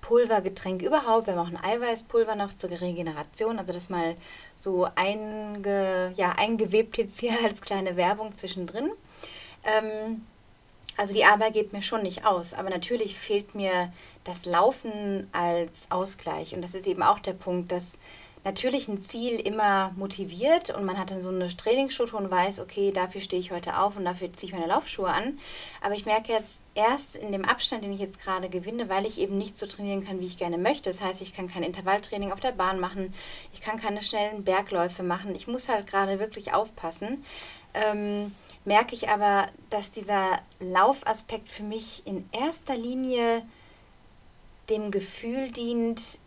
Pulvergetränk 0.00 0.82
überhaupt. 0.82 1.26
Wir 1.26 1.36
haben 1.36 1.46
auch 1.46 1.58
ein 1.58 1.64
Eiweißpulver 1.64 2.34
noch 2.34 2.52
zur 2.52 2.70
Regeneration, 2.70 3.58
also 3.58 3.72
das 3.72 3.88
mal 3.88 4.16
so 4.60 4.88
einge, 4.94 6.12
ja, 6.16 6.32
eingewebt 6.32 6.98
jetzt 6.98 7.20
hier 7.20 7.32
als 7.44 7.62
kleine 7.62 7.96
Werbung 7.96 8.34
zwischendrin. 8.34 8.90
Ähm, 9.64 10.26
also 10.96 11.14
die 11.14 11.24
Arbeit 11.24 11.54
geht 11.54 11.72
mir 11.72 11.82
schon 11.82 12.02
nicht 12.02 12.26
aus, 12.26 12.52
aber 12.52 12.68
natürlich 12.68 13.16
fehlt 13.16 13.54
mir 13.54 13.92
das 14.24 14.44
Laufen 14.44 15.28
als 15.32 15.90
Ausgleich 15.90 16.54
und 16.54 16.62
das 16.62 16.74
ist 16.74 16.86
eben 16.86 17.02
auch 17.02 17.18
der 17.18 17.32
Punkt, 17.32 17.72
dass 17.72 17.98
natürlich 18.44 18.88
ein 18.88 19.00
Ziel 19.00 19.38
immer 19.38 19.92
motiviert 19.96 20.70
und 20.70 20.84
man 20.84 20.98
hat 20.98 21.10
dann 21.10 21.22
so 21.22 21.30
eine 21.30 21.48
Trainingsstruktur 21.48 22.18
und 22.18 22.30
weiß, 22.30 22.58
okay, 22.58 22.90
dafür 22.90 23.20
stehe 23.20 23.40
ich 23.40 23.52
heute 23.52 23.78
auf 23.78 23.96
und 23.96 24.04
dafür 24.04 24.32
ziehe 24.32 24.50
ich 24.50 24.58
meine 24.58 24.68
Laufschuhe 24.68 25.08
an. 25.08 25.38
Aber 25.80 25.94
ich 25.94 26.06
merke 26.06 26.32
jetzt 26.32 26.60
erst 26.74 27.14
in 27.14 27.30
dem 27.30 27.44
Abstand, 27.44 27.84
den 27.84 27.92
ich 27.92 28.00
jetzt 28.00 28.18
gerade 28.18 28.48
gewinne, 28.48 28.88
weil 28.88 29.06
ich 29.06 29.18
eben 29.18 29.38
nicht 29.38 29.56
so 29.56 29.66
trainieren 29.66 30.04
kann, 30.04 30.20
wie 30.20 30.26
ich 30.26 30.38
gerne 30.38 30.58
möchte. 30.58 30.90
Das 30.90 31.00
heißt, 31.00 31.22
ich 31.22 31.34
kann 31.34 31.48
kein 31.48 31.62
Intervalltraining 31.62 32.32
auf 32.32 32.40
der 32.40 32.52
Bahn 32.52 32.80
machen, 32.80 33.14
ich 33.52 33.60
kann 33.60 33.80
keine 33.80 34.02
schnellen 34.02 34.44
Bergläufe 34.44 35.02
machen. 35.02 35.34
Ich 35.36 35.46
muss 35.46 35.68
halt 35.68 35.86
gerade 35.86 36.18
wirklich 36.18 36.52
aufpassen. 36.52 37.24
Ähm, 37.74 38.34
merke 38.64 38.94
ich 38.94 39.08
aber, 39.08 39.48
dass 39.70 39.90
dieser 39.90 40.40
Laufaspekt 40.58 41.48
für 41.48 41.62
mich 41.62 42.02
in 42.06 42.28
erster 42.32 42.76
Linie 42.76 43.42
dem 44.68 44.90
Gefühl 44.90 45.50
dient, 45.50 46.18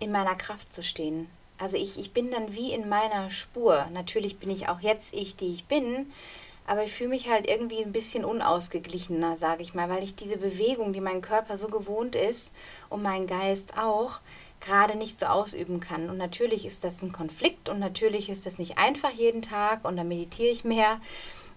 in 0.00 0.10
meiner 0.10 0.34
Kraft 0.34 0.72
zu 0.72 0.82
stehen. 0.82 1.28
Also 1.62 1.76
ich, 1.76 1.96
ich 1.96 2.12
bin 2.12 2.32
dann 2.32 2.56
wie 2.56 2.72
in 2.72 2.88
meiner 2.88 3.30
Spur. 3.30 3.86
Natürlich 3.92 4.38
bin 4.38 4.50
ich 4.50 4.68
auch 4.68 4.80
jetzt 4.80 5.14
ich, 5.14 5.36
die 5.36 5.52
ich 5.52 5.66
bin, 5.66 6.10
aber 6.66 6.82
ich 6.82 6.92
fühle 6.92 7.10
mich 7.10 7.28
halt 7.28 7.48
irgendwie 7.48 7.84
ein 7.84 7.92
bisschen 7.92 8.24
unausgeglichener, 8.24 9.36
sage 9.36 9.62
ich 9.62 9.72
mal, 9.72 9.88
weil 9.88 10.02
ich 10.02 10.16
diese 10.16 10.38
Bewegung, 10.38 10.92
die 10.92 11.00
mein 11.00 11.22
Körper 11.22 11.56
so 11.56 11.68
gewohnt 11.68 12.16
ist 12.16 12.52
und 12.88 13.04
mein 13.04 13.28
Geist 13.28 13.78
auch, 13.78 14.18
gerade 14.60 14.96
nicht 14.96 15.20
so 15.20 15.26
ausüben 15.26 15.78
kann. 15.78 16.10
Und 16.10 16.18
natürlich 16.18 16.66
ist 16.66 16.82
das 16.82 17.00
ein 17.00 17.12
Konflikt 17.12 17.68
und 17.68 17.78
natürlich 17.78 18.28
ist 18.28 18.44
das 18.44 18.58
nicht 18.58 18.78
einfach 18.78 19.10
jeden 19.10 19.42
Tag 19.42 19.84
und 19.84 19.96
dann 19.96 20.08
meditiere 20.08 20.50
ich 20.50 20.64
mehr 20.64 21.00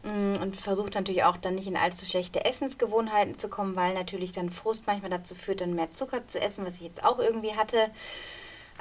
mm, 0.04 0.36
und 0.40 0.56
versuche 0.56 0.92
natürlich 0.92 1.24
auch 1.24 1.38
dann 1.38 1.56
nicht 1.56 1.68
in 1.68 1.78
allzu 1.78 2.06
schlechte 2.06 2.46
Essensgewohnheiten 2.46 3.38
zu 3.38 3.50
kommen, 3.50 3.76
weil 3.76 3.96
natürlich 3.96 4.34
dann 4.34 4.52
Frust 4.52 4.86
manchmal 4.86 5.10
dazu 5.10 5.34
führt, 5.34 5.62
dann 5.62 5.74
mehr 5.74 5.90
Zucker 5.90 6.28
zu 6.28 6.40
essen, 6.40 6.64
was 6.64 6.76
ich 6.76 6.82
jetzt 6.82 7.04
auch 7.04 7.18
irgendwie 7.18 7.56
hatte 7.56 7.90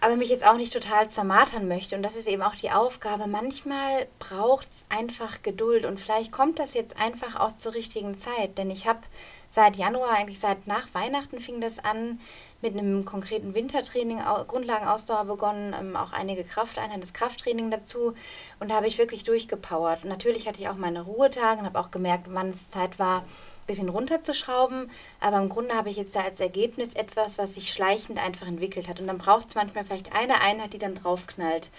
aber 0.05 0.17
mich 0.17 0.29
jetzt 0.29 0.47
auch 0.47 0.59
nicht 0.59 0.73
total 0.73 1.09
zermartern 1.09 1.67
möchte. 1.67 1.97
Und 1.97 2.03
das 2.03 2.15
ist 2.15 2.29
eben 2.29 2.43
auch 2.43 2.55
die 2.55 2.71
Aufgabe. 2.71 3.27
Manchmal 3.27 4.07
braucht 4.19 4.69
es 4.71 4.85
einfach 4.91 5.43
Geduld 5.43 5.87
und 5.87 5.99
vielleicht 5.99 6.31
kommt 6.31 6.59
das 6.59 6.75
jetzt 6.75 7.01
einfach 7.01 7.41
auch 7.41 7.57
zur 7.57 7.73
richtigen 7.73 8.19
Zeit. 8.19 8.59
Denn 8.59 8.71
ich 8.71 8.87
habe 8.87 9.01
seit 9.49 9.77
Januar, 9.77 10.11
eigentlich 10.11 10.41
seit 10.41 10.67
nach 10.67 10.89
Weihnachten 10.93 11.41
fing 11.41 11.63
das 11.63 11.79
an, 11.79 12.21
mit 12.61 12.77
einem 12.77 13.07
konkreten 13.07 13.55
Wintertraining, 13.55 14.21
Grundlagenausdauer 14.47 15.25
begonnen, 15.25 15.75
ähm, 15.79 15.97
auch 15.97 16.13
einige 16.13 16.45
Krafteinheiten, 16.45 17.01
das 17.01 17.15
Krafttraining 17.15 17.71
dazu. 17.71 18.15
Und 18.61 18.71
da 18.71 18.75
habe 18.75 18.87
ich 18.87 18.99
wirklich 18.99 19.25
durchgepowert. 19.25 20.03
Und 20.03 20.11
natürlich 20.11 20.47
hatte 20.47 20.61
ich 20.61 20.69
auch 20.69 20.77
meine 20.77 21.01
Ruhetage 21.01 21.61
und 21.61 21.67
habe 21.67 21.79
auch 21.79 21.91
gemerkt, 21.91 22.27
wann 22.29 22.51
es 22.51 22.69
Zeit 22.69 22.99
war, 22.99 23.25
bisschen 23.67 23.89
runterzuschrauben. 23.89 24.91
Aber 25.21 25.39
im 25.39 25.49
Grunde 25.49 25.75
habe 25.75 25.91
ich 25.91 25.97
jetzt 25.97 26.15
da 26.15 26.21
als 26.21 26.41
Ergebnis 26.41 26.95
etwas, 26.95 27.39
was 27.39 27.55
sich 27.55 27.73
schleichend 27.73 28.19
einfach 28.19 28.47
entwickelt 28.47 28.89
hat. 28.89 29.01
Und 29.01 29.07
dann 29.07 29.19
braucht 29.19 29.49
es 29.49 29.55
manchmal 29.55 29.85
vielleicht 29.85 30.15
eine 30.15 30.41
Einheit, 30.41 30.73
die 30.73 30.79
dann 30.79 30.95
draufknallt. 30.95 31.71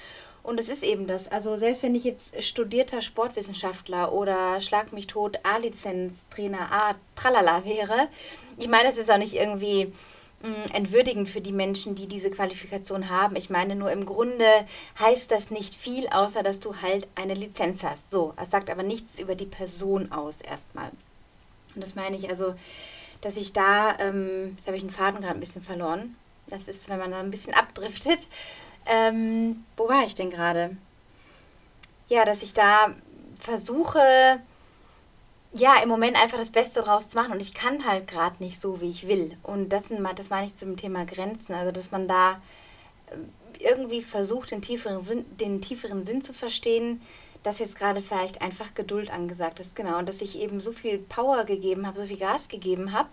Und 0.45 0.59
es 0.59 0.69
ist 0.69 0.83
eben 0.83 1.07
das. 1.07 1.27
Also 1.27 1.57
selbst 1.57 1.81
wenn 1.81 1.95
ich 1.95 2.03
jetzt 2.03 2.41
studierter 2.43 3.01
Sportwissenschaftler 3.01 4.13
oder 4.13 4.61
Schlag 4.61 4.93
mich 4.93 5.07
tot 5.07 5.39
A-Lizenz, 5.41 6.27
Trainer 6.29 6.71
A, 6.71 6.95
tralala 7.15 7.65
wäre, 7.65 8.09
ich 8.57 8.67
meine, 8.67 8.87
das 8.89 8.97
ist 8.97 9.09
auch 9.09 9.17
nicht 9.17 9.33
irgendwie 9.33 9.91
mm, 10.43 10.73
entwürdigend 10.73 11.27
für 11.27 11.41
die 11.41 11.51
Menschen, 11.51 11.95
die 11.95 12.05
diese 12.05 12.29
Qualifikation 12.29 13.09
haben. 13.09 13.35
Ich 13.35 13.49
meine, 13.49 13.75
nur 13.75 13.91
im 13.91 14.05
Grunde 14.05 14.45
heißt 14.99 15.31
das 15.31 15.49
nicht 15.49 15.75
viel, 15.75 16.07
außer 16.09 16.43
dass 16.43 16.59
du 16.59 16.75
halt 16.79 17.07
eine 17.15 17.33
Lizenz 17.33 17.83
hast. 17.83 18.11
So, 18.11 18.35
es 18.39 18.51
sagt 18.51 18.69
aber 18.69 18.83
nichts 18.83 19.17
über 19.17 19.33
die 19.33 19.47
Person 19.47 20.11
aus 20.11 20.41
erstmal. 20.41 20.91
Und 21.75 21.81
das 21.81 21.95
meine 21.95 22.17
ich 22.17 22.29
also, 22.29 22.55
dass 23.21 23.37
ich 23.37 23.53
da, 23.53 23.97
ähm, 23.99 24.55
jetzt 24.57 24.67
habe 24.67 24.77
ich 24.77 24.83
den 24.83 24.91
Faden 24.91 25.21
gerade 25.21 25.35
ein 25.35 25.39
bisschen 25.39 25.63
verloren. 25.63 26.15
Das 26.47 26.67
ist, 26.67 26.89
wenn 26.89 26.99
man 26.99 27.11
da 27.11 27.19
ein 27.19 27.31
bisschen 27.31 27.53
abdriftet. 27.53 28.27
Ähm, 28.85 29.65
wo 29.77 29.87
war 29.87 30.05
ich 30.05 30.15
denn 30.15 30.29
gerade? 30.29 30.77
Ja, 32.07 32.23
dass 32.23 32.43
ich 32.43 32.53
da 32.53 32.93
versuche, 33.39 34.39
ja, 35.53 35.81
im 35.81 35.89
Moment 35.89 36.21
einfach 36.21 36.37
das 36.37 36.49
Beste 36.49 36.81
draus 36.81 37.09
zu 37.09 37.17
machen 37.17 37.31
und 37.31 37.39
ich 37.39 37.53
kann 37.53 37.85
halt 37.85 38.07
gerade 38.07 38.43
nicht 38.43 38.59
so, 38.59 38.81
wie 38.81 38.89
ich 38.89 39.07
will. 39.07 39.37
Und 39.41 39.69
das, 39.69 39.85
das 40.15 40.29
meine 40.29 40.47
ich 40.47 40.55
zum 40.55 40.77
Thema 40.77 41.05
Grenzen, 41.05 41.55
also 41.55 41.71
dass 41.71 41.91
man 41.91 42.07
da 42.07 42.41
äh, 43.07 43.63
irgendwie 43.63 44.01
versucht, 44.01 44.51
den 44.51 44.61
tieferen 44.61 45.01
Sinn, 45.03 45.25
den 45.37 45.61
tieferen 45.61 46.05
Sinn 46.05 46.21
zu 46.21 46.33
verstehen, 46.33 47.01
dass 47.45 47.59
jetzt 47.59 47.75
gerade 47.75 48.01
vielleicht 48.01 48.41
einfach 48.41 48.73
Geduld 48.73 49.11
angesagt 49.11 49.59
ist, 49.59 49.75
genau, 49.75 49.99
und 49.99 50.09
dass 50.09 50.21
ich 50.21 50.39
eben 50.39 50.61
so 50.61 50.71
viel 50.71 50.97
Power 50.97 51.43
gegeben 51.45 51.85
habe, 51.85 51.99
so 51.99 52.05
viel 52.05 52.17
Gas 52.17 52.47
gegeben 52.47 52.91
habe. 52.91 53.09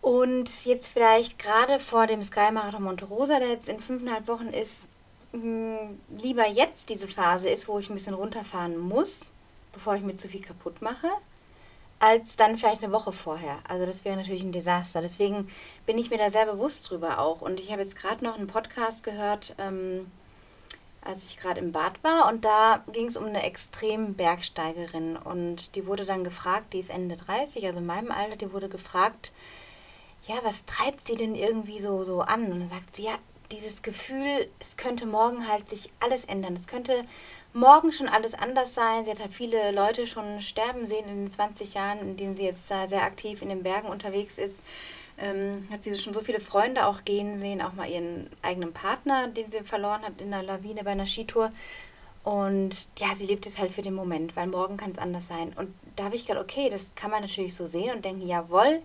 Und 0.00 0.64
jetzt 0.64 0.86
vielleicht 0.86 1.36
gerade 1.36 1.80
vor 1.80 2.06
dem 2.06 2.22
Sky 2.22 2.52
Marathon 2.52 2.84
Monte 2.84 3.06
Rosa, 3.06 3.40
der 3.40 3.48
jetzt 3.48 3.68
in 3.68 3.80
fünfeinhalb 3.80 4.28
Wochen 4.28 4.46
ist, 4.46 4.86
hm, 5.32 6.00
lieber 6.16 6.46
jetzt 6.46 6.88
diese 6.88 7.08
Phase 7.08 7.48
ist, 7.48 7.66
wo 7.66 7.80
ich 7.80 7.90
ein 7.90 7.94
bisschen 7.94 8.14
runterfahren 8.14 8.78
muss, 8.78 9.32
bevor 9.72 9.96
ich 9.96 10.02
mir 10.02 10.16
zu 10.16 10.28
viel 10.28 10.42
kaputt 10.42 10.80
mache, 10.80 11.08
als 11.98 12.36
dann 12.36 12.56
vielleicht 12.56 12.84
eine 12.84 12.92
Woche 12.92 13.10
vorher. 13.10 13.58
Also 13.66 13.86
das 13.86 14.04
wäre 14.04 14.16
natürlich 14.16 14.44
ein 14.44 14.52
Desaster. 14.52 15.02
Deswegen 15.02 15.50
bin 15.84 15.98
ich 15.98 16.10
mir 16.10 16.18
da 16.18 16.30
sehr 16.30 16.46
bewusst 16.46 16.88
drüber 16.88 17.18
auch. 17.18 17.40
Und 17.40 17.58
ich 17.58 17.72
habe 17.72 17.82
jetzt 17.82 17.96
gerade 17.96 18.24
noch 18.24 18.38
einen 18.38 18.46
Podcast 18.46 19.02
gehört, 19.02 19.56
ähm, 19.58 20.06
als 21.06 21.24
ich 21.24 21.36
gerade 21.36 21.60
im 21.60 21.72
Bad 21.72 22.02
war. 22.02 22.28
Und 22.28 22.44
da 22.44 22.84
ging 22.92 23.06
es 23.06 23.16
um 23.16 23.26
eine 23.26 23.42
extrem 23.42 24.14
Bergsteigerin. 24.14 25.16
Und 25.16 25.76
die 25.76 25.86
wurde 25.86 26.04
dann 26.04 26.24
gefragt, 26.24 26.72
die 26.72 26.80
ist 26.80 26.90
Ende 26.90 27.16
30, 27.16 27.64
also 27.66 27.78
in 27.78 27.86
meinem 27.86 28.10
Alter, 28.10 28.36
die 28.36 28.52
wurde 28.52 28.68
gefragt, 28.68 29.32
ja, 30.26 30.36
was 30.42 30.64
treibt 30.64 31.02
sie 31.06 31.14
denn 31.14 31.34
irgendwie 31.34 31.80
so, 31.80 32.04
so 32.04 32.20
an? 32.20 32.50
Und 32.50 32.60
dann 32.60 32.68
sagt 32.68 32.96
sie, 32.96 33.04
ja, 33.04 33.18
dieses 33.52 33.82
Gefühl, 33.82 34.48
es 34.58 34.76
könnte 34.76 35.06
morgen 35.06 35.46
halt 35.48 35.70
sich 35.70 35.90
alles 36.00 36.24
ändern. 36.24 36.56
Es 36.56 36.66
könnte 36.66 37.04
morgen 37.52 37.92
schon 37.92 38.08
alles 38.08 38.34
anders 38.34 38.74
sein. 38.74 39.04
Sie 39.04 39.10
hat 39.10 39.20
halt 39.20 39.32
viele 39.32 39.70
Leute 39.70 40.06
schon 40.06 40.40
sterben 40.40 40.86
sehen 40.86 41.08
in 41.08 41.24
den 41.24 41.30
20 41.30 41.74
Jahren, 41.74 42.00
in 42.00 42.16
denen 42.16 42.36
sie 42.36 42.44
jetzt 42.44 42.66
sehr 42.66 43.02
aktiv 43.02 43.42
in 43.42 43.48
den 43.48 43.62
Bergen 43.62 43.88
unterwegs 43.88 44.38
ist. 44.38 44.62
Ähm, 45.18 45.66
hat 45.70 45.82
sie 45.82 45.96
schon 45.96 46.12
so 46.12 46.20
viele 46.20 46.40
Freunde 46.40 46.86
auch 46.86 47.04
gehen 47.04 47.38
sehen, 47.38 47.62
auch 47.62 47.72
mal 47.72 47.88
ihren 47.88 48.28
eigenen 48.42 48.72
Partner, 48.72 49.28
den 49.28 49.50
sie 49.50 49.60
verloren 49.60 50.02
hat 50.02 50.20
in 50.20 50.30
der 50.30 50.42
Lawine 50.42 50.84
bei 50.84 50.90
einer 50.90 51.06
Skitour. 51.06 51.52
Und 52.22 52.88
ja, 52.98 53.14
sie 53.14 53.26
lebt 53.26 53.46
jetzt 53.46 53.58
halt 53.58 53.70
für 53.70 53.82
den 53.82 53.94
Moment, 53.94 54.34
weil 54.34 54.48
morgen 54.48 54.76
kann 54.76 54.90
es 54.90 54.98
anders 54.98 55.28
sein. 55.28 55.52
Und 55.56 55.72
da 55.94 56.04
habe 56.04 56.16
ich 56.16 56.26
gedacht, 56.26 56.42
okay, 56.42 56.68
das 56.68 56.90
kann 56.96 57.10
man 57.10 57.22
natürlich 57.22 57.54
so 57.54 57.66
sehen 57.66 57.94
und 57.94 58.04
denken, 58.04 58.26
jawohl, 58.26 58.82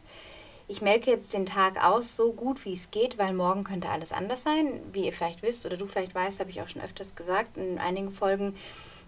ich 0.68 0.82
melke 0.82 1.12
jetzt 1.12 1.34
den 1.34 1.46
Tag 1.46 1.84
aus, 1.84 2.16
so 2.16 2.32
gut 2.32 2.64
wie 2.64 2.74
es 2.74 2.92
geht, 2.92 3.18
weil 3.18 3.34
morgen 3.34 3.64
könnte 3.64 3.90
alles 3.90 4.14
anders 4.14 4.44
sein. 4.44 4.80
Wie 4.94 5.06
ihr 5.06 5.12
vielleicht 5.12 5.42
wisst 5.42 5.66
oder 5.66 5.76
du 5.76 5.88
vielleicht 5.88 6.16
weißt, 6.16 6.40
habe 6.40 6.50
ich 6.50 6.62
auch 6.62 6.68
schon 6.70 6.82
öfters 6.82 7.16
gesagt 7.16 7.58
in 7.58 7.78
einigen 7.78 8.12
Folgen, 8.12 8.56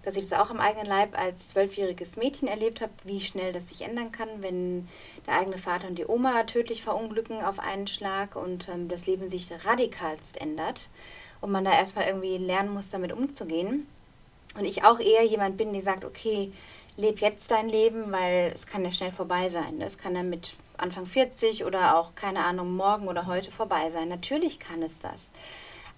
dass 0.03 0.15
ich 0.15 0.27
das 0.27 0.39
auch 0.39 0.51
im 0.51 0.59
eigenen 0.59 0.85
Leib 0.85 1.17
als 1.17 1.49
zwölfjähriges 1.49 2.17
Mädchen 2.17 2.47
erlebt 2.47 2.81
habe, 2.81 2.91
wie 3.03 3.21
schnell 3.21 3.53
das 3.53 3.69
sich 3.69 3.81
ändern 3.81 4.11
kann, 4.11 4.29
wenn 4.39 4.87
der 5.25 5.39
eigene 5.39 5.57
Vater 5.57 5.87
und 5.87 5.95
die 5.97 6.05
Oma 6.05 6.43
tödlich 6.43 6.83
verunglücken 6.83 7.43
auf 7.43 7.59
einen 7.59 7.87
Schlag 7.87 8.35
und 8.35 8.67
ähm, 8.69 8.89
das 8.89 9.07
Leben 9.07 9.29
sich 9.29 9.49
radikalst 9.65 10.39
ändert 10.39 10.89
und 11.41 11.51
man 11.51 11.65
da 11.65 11.71
erstmal 11.71 12.07
irgendwie 12.07 12.37
lernen 12.37 12.73
muss, 12.73 12.89
damit 12.89 13.13
umzugehen. 13.13 13.87
Und 14.57 14.65
ich 14.65 14.83
auch 14.83 14.99
eher 14.99 15.25
jemand 15.25 15.57
bin, 15.57 15.73
der 15.73 15.81
sagt, 15.81 16.05
okay, 16.05 16.51
leb 16.97 17.21
jetzt 17.21 17.49
dein 17.49 17.69
Leben, 17.69 18.11
weil 18.11 18.51
es 18.53 18.67
kann 18.67 18.83
ja 18.83 18.91
schnell 18.91 19.11
vorbei 19.11 19.49
sein. 19.49 19.81
Es 19.81 19.97
kann 19.97 20.13
dann 20.13 20.29
mit 20.29 20.55
Anfang 20.77 21.05
40 21.05 21.65
oder 21.65 21.97
auch, 21.97 22.13
keine 22.15 22.43
Ahnung, 22.43 22.75
morgen 22.75 23.07
oder 23.07 23.25
heute 23.25 23.51
vorbei 23.51 23.89
sein. 23.89 24.09
Natürlich 24.09 24.59
kann 24.59 24.83
es 24.83 24.99
das. 24.99 25.31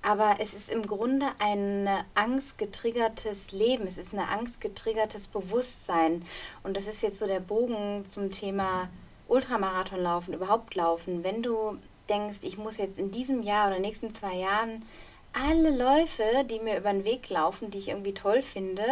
Aber 0.05 0.35
es 0.39 0.53
ist 0.53 0.69
im 0.69 0.85
Grunde 0.85 1.25
ein 1.39 1.89
angstgetriggertes 2.13 3.51
Leben. 3.51 3.87
Es 3.87 3.97
ist 3.97 4.13
ein 4.13 4.19
angstgetriggertes 4.19 5.27
Bewusstsein. 5.27 6.23
Und 6.61 6.77
das 6.77 6.85
ist 6.85 7.01
jetzt 7.01 7.17
so 7.17 7.25
der 7.25 7.39
Bogen 7.39 8.05
zum 8.07 8.31
Thema 8.31 8.87
Ultramarathon 9.27 10.03
laufen, 10.03 10.35
überhaupt 10.35 10.75
laufen. 10.75 11.23
Wenn 11.23 11.41
du 11.41 11.79
denkst, 12.07 12.39
ich 12.43 12.59
muss 12.59 12.77
jetzt 12.77 12.99
in 12.99 13.09
diesem 13.09 13.41
Jahr 13.41 13.69
oder 13.69 13.79
nächsten 13.79 14.13
zwei 14.13 14.35
Jahren 14.35 14.85
alle 15.33 15.75
Läufe, 15.75 16.45
die 16.47 16.59
mir 16.59 16.77
über 16.77 16.93
den 16.93 17.03
Weg 17.03 17.27
laufen, 17.29 17.71
die 17.71 17.79
ich 17.79 17.87
irgendwie 17.87 18.13
toll 18.13 18.43
finde, 18.43 18.85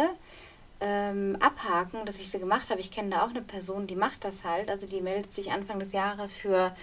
ähm, 0.80 1.36
abhaken, 1.38 2.06
dass 2.06 2.18
ich 2.18 2.28
sie 2.28 2.40
gemacht 2.40 2.70
habe. 2.70 2.80
Ich 2.80 2.90
kenne 2.90 3.10
da 3.10 3.24
auch 3.24 3.30
eine 3.30 3.42
Person, 3.42 3.86
die 3.86 3.94
macht 3.94 4.24
das 4.24 4.42
halt. 4.42 4.68
Also 4.68 4.88
die 4.88 5.00
meldet 5.00 5.32
sich 5.32 5.52
Anfang 5.52 5.78
des 5.78 5.92
Jahres 5.92 6.32
für 6.32 6.74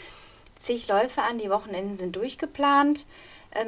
zig 0.57 0.87
Läufe 0.87 1.21
an. 1.21 1.37
Die 1.37 1.49
Wochenenden 1.49 1.97
sind 1.97 2.15
durchgeplant, 2.15 3.01
äh, 3.01 3.05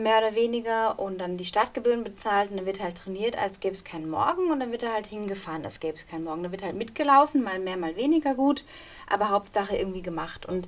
mehr 0.02 0.20
oder 0.20 0.36
weniger. 0.36 1.00
Und 1.00 1.20
dann 1.20 1.38
die 1.38 1.46
Startgebühren 1.46 2.04
bezahlt 2.04 2.52
und 2.52 2.58
dann 2.58 2.66
wird 2.66 2.82
halt 2.82 2.98
trainiert, 2.98 3.38
als 3.38 3.60
gäbe 3.60 3.76
es 3.76 3.84
keinen 3.84 4.10
Morgen. 4.10 4.52
Und 4.52 4.60
dann 4.60 4.72
wird 4.72 4.84
er 4.84 4.94
halt 4.94 5.08
hingefahren, 5.08 5.66
als 5.66 5.80
gäbe 5.80 5.96
es 5.96 6.08
keinen 6.08 6.24
Morgen. 6.24 6.44
Dann 6.44 6.52
wird 6.52 6.64
halt 6.64 6.76
mitgelaufen, 6.76 7.44
mal 7.44 7.60
mehr, 7.60 7.78
mal 7.78 7.96
weniger 7.96 8.36
gut. 8.36 8.66
Aber 9.10 9.30
Hauptsache 9.30 9.76
irgendwie 9.76 10.02
gemacht. 10.02 10.46
Und 10.46 10.68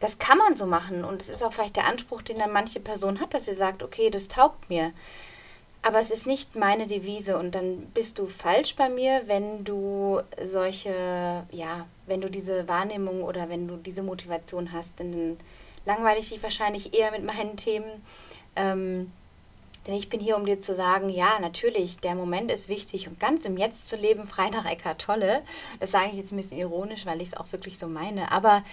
das 0.00 0.18
kann 0.18 0.38
man 0.38 0.54
so 0.54 0.66
machen. 0.66 1.04
Und 1.04 1.22
es 1.22 1.28
ist 1.28 1.42
auch 1.42 1.52
vielleicht 1.52 1.76
der 1.76 1.86
Anspruch, 1.86 2.22
den 2.22 2.38
dann 2.38 2.52
manche 2.52 2.80
Person 2.80 3.20
hat, 3.20 3.34
dass 3.34 3.46
sie 3.46 3.54
sagt, 3.54 3.82
okay, 3.82 4.10
das 4.10 4.28
taugt 4.28 4.68
mir 4.68 4.92
aber 5.86 6.00
es 6.00 6.10
ist 6.10 6.26
nicht 6.26 6.56
meine 6.56 6.88
Devise 6.88 7.38
und 7.38 7.54
dann 7.54 7.82
bist 7.94 8.18
du 8.18 8.26
falsch 8.26 8.74
bei 8.74 8.88
mir, 8.88 9.22
wenn 9.26 9.62
du 9.62 10.20
solche, 10.44 11.44
ja, 11.52 11.86
wenn 12.06 12.20
du 12.20 12.28
diese 12.28 12.66
Wahrnehmung 12.66 13.22
oder 13.22 13.48
wenn 13.48 13.68
du 13.68 13.76
diese 13.76 14.02
Motivation 14.02 14.72
hast, 14.72 14.98
dann 14.98 15.36
langweile 15.84 16.18
ich 16.18 16.30
dich 16.30 16.42
wahrscheinlich 16.42 16.92
eher 16.98 17.12
mit 17.12 17.22
meinen 17.22 17.56
Themen. 17.56 18.02
Ähm, 18.56 19.12
denn 19.86 19.94
ich 19.94 20.08
bin 20.08 20.18
hier, 20.18 20.36
um 20.36 20.44
dir 20.46 20.60
zu 20.60 20.74
sagen, 20.74 21.08
ja, 21.08 21.38
natürlich, 21.40 21.98
der 21.98 22.16
Moment 22.16 22.50
ist 22.50 22.68
wichtig 22.68 23.06
und 23.06 23.20
ganz 23.20 23.44
im 23.44 23.56
Jetzt 23.56 23.88
zu 23.88 23.96
leben, 23.96 24.24
frei 24.26 24.50
nach 24.50 24.64
Eckart 24.64 25.00
Tolle. 25.00 25.42
Das 25.78 25.92
sage 25.92 26.08
ich 26.10 26.14
jetzt 26.14 26.32
ein 26.32 26.36
bisschen 26.36 26.58
ironisch, 26.58 27.06
weil 27.06 27.22
ich 27.22 27.28
es 27.28 27.36
auch 27.36 27.52
wirklich 27.52 27.78
so 27.78 27.86
meine. 27.86 28.32
Aber 28.32 28.64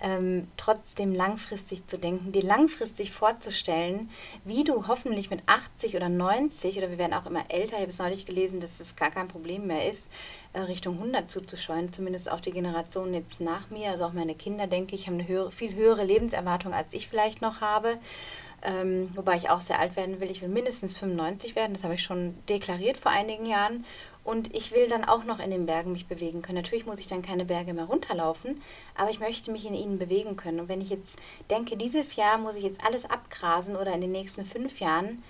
ähm, 0.00 0.48
trotzdem 0.56 1.14
langfristig 1.14 1.86
zu 1.86 1.98
denken, 1.98 2.32
dir 2.32 2.42
langfristig 2.42 3.12
vorzustellen, 3.12 4.10
wie 4.44 4.64
du 4.64 4.88
hoffentlich 4.88 5.30
mit 5.30 5.42
80 5.46 5.94
oder 5.94 6.08
90 6.08 6.78
oder 6.78 6.90
wir 6.90 6.98
werden 6.98 7.14
auch 7.14 7.26
immer 7.26 7.44
älter, 7.50 7.76
ich 7.76 7.82
habe 7.82 7.90
es 7.90 7.98
neulich 7.98 8.26
gelesen, 8.26 8.60
dass 8.60 8.80
es 8.80 8.96
gar 8.96 9.10
kein 9.10 9.28
Problem 9.28 9.66
mehr 9.68 9.88
ist, 9.88 10.10
äh, 10.54 10.60
Richtung 10.60 10.94
100 10.94 11.30
zuzuscheuen, 11.30 11.92
zumindest 11.92 12.30
auch 12.30 12.40
die 12.40 12.50
Generation 12.50 13.14
jetzt 13.14 13.40
nach 13.40 13.70
mir, 13.70 13.90
also 13.90 14.06
auch 14.06 14.12
meine 14.12 14.34
Kinder, 14.34 14.66
denke 14.66 14.96
ich, 14.96 15.06
haben 15.06 15.14
eine 15.14 15.28
höhere, 15.28 15.52
viel 15.52 15.74
höhere 15.74 16.04
Lebenserwartung, 16.04 16.74
als 16.74 16.94
ich 16.94 17.06
vielleicht 17.06 17.40
noch 17.40 17.60
habe. 17.60 17.98
Ähm, 18.64 19.10
wobei 19.14 19.36
ich 19.36 19.50
auch 19.50 19.60
sehr 19.60 19.80
alt 19.80 19.96
werden 19.96 20.20
will. 20.20 20.30
Ich 20.30 20.40
will 20.40 20.48
mindestens 20.48 20.96
95 20.96 21.56
werden, 21.56 21.72
das 21.72 21.82
habe 21.82 21.94
ich 21.94 22.02
schon 22.02 22.34
deklariert 22.48 22.96
vor 22.96 23.10
einigen 23.10 23.46
Jahren. 23.46 23.84
Und 24.24 24.54
ich 24.54 24.70
will 24.70 24.88
dann 24.88 25.04
auch 25.04 25.24
noch 25.24 25.40
in 25.40 25.50
den 25.50 25.66
Bergen 25.66 25.90
mich 25.90 26.06
bewegen 26.06 26.42
können. 26.42 26.58
Natürlich 26.58 26.86
muss 26.86 27.00
ich 27.00 27.08
dann 27.08 27.22
keine 27.22 27.44
Berge 27.44 27.74
mehr 27.74 27.86
runterlaufen, 27.86 28.62
aber 28.94 29.10
ich 29.10 29.18
möchte 29.18 29.50
mich 29.50 29.66
in 29.66 29.74
ihnen 29.74 29.98
bewegen 29.98 30.36
können. 30.36 30.60
Und 30.60 30.68
wenn 30.68 30.80
ich 30.80 30.90
jetzt 30.90 31.18
denke, 31.50 31.76
dieses 31.76 32.14
Jahr 32.14 32.38
muss 32.38 32.54
ich 32.54 32.62
jetzt 32.62 32.84
alles 32.84 33.04
abgrasen 33.04 33.74
oder 33.74 33.92
in 33.92 34.00
den 34.00 34.12
nächsten 34.12 34.44
fünf 34.44 34.78
Jahren, 34.78 35.24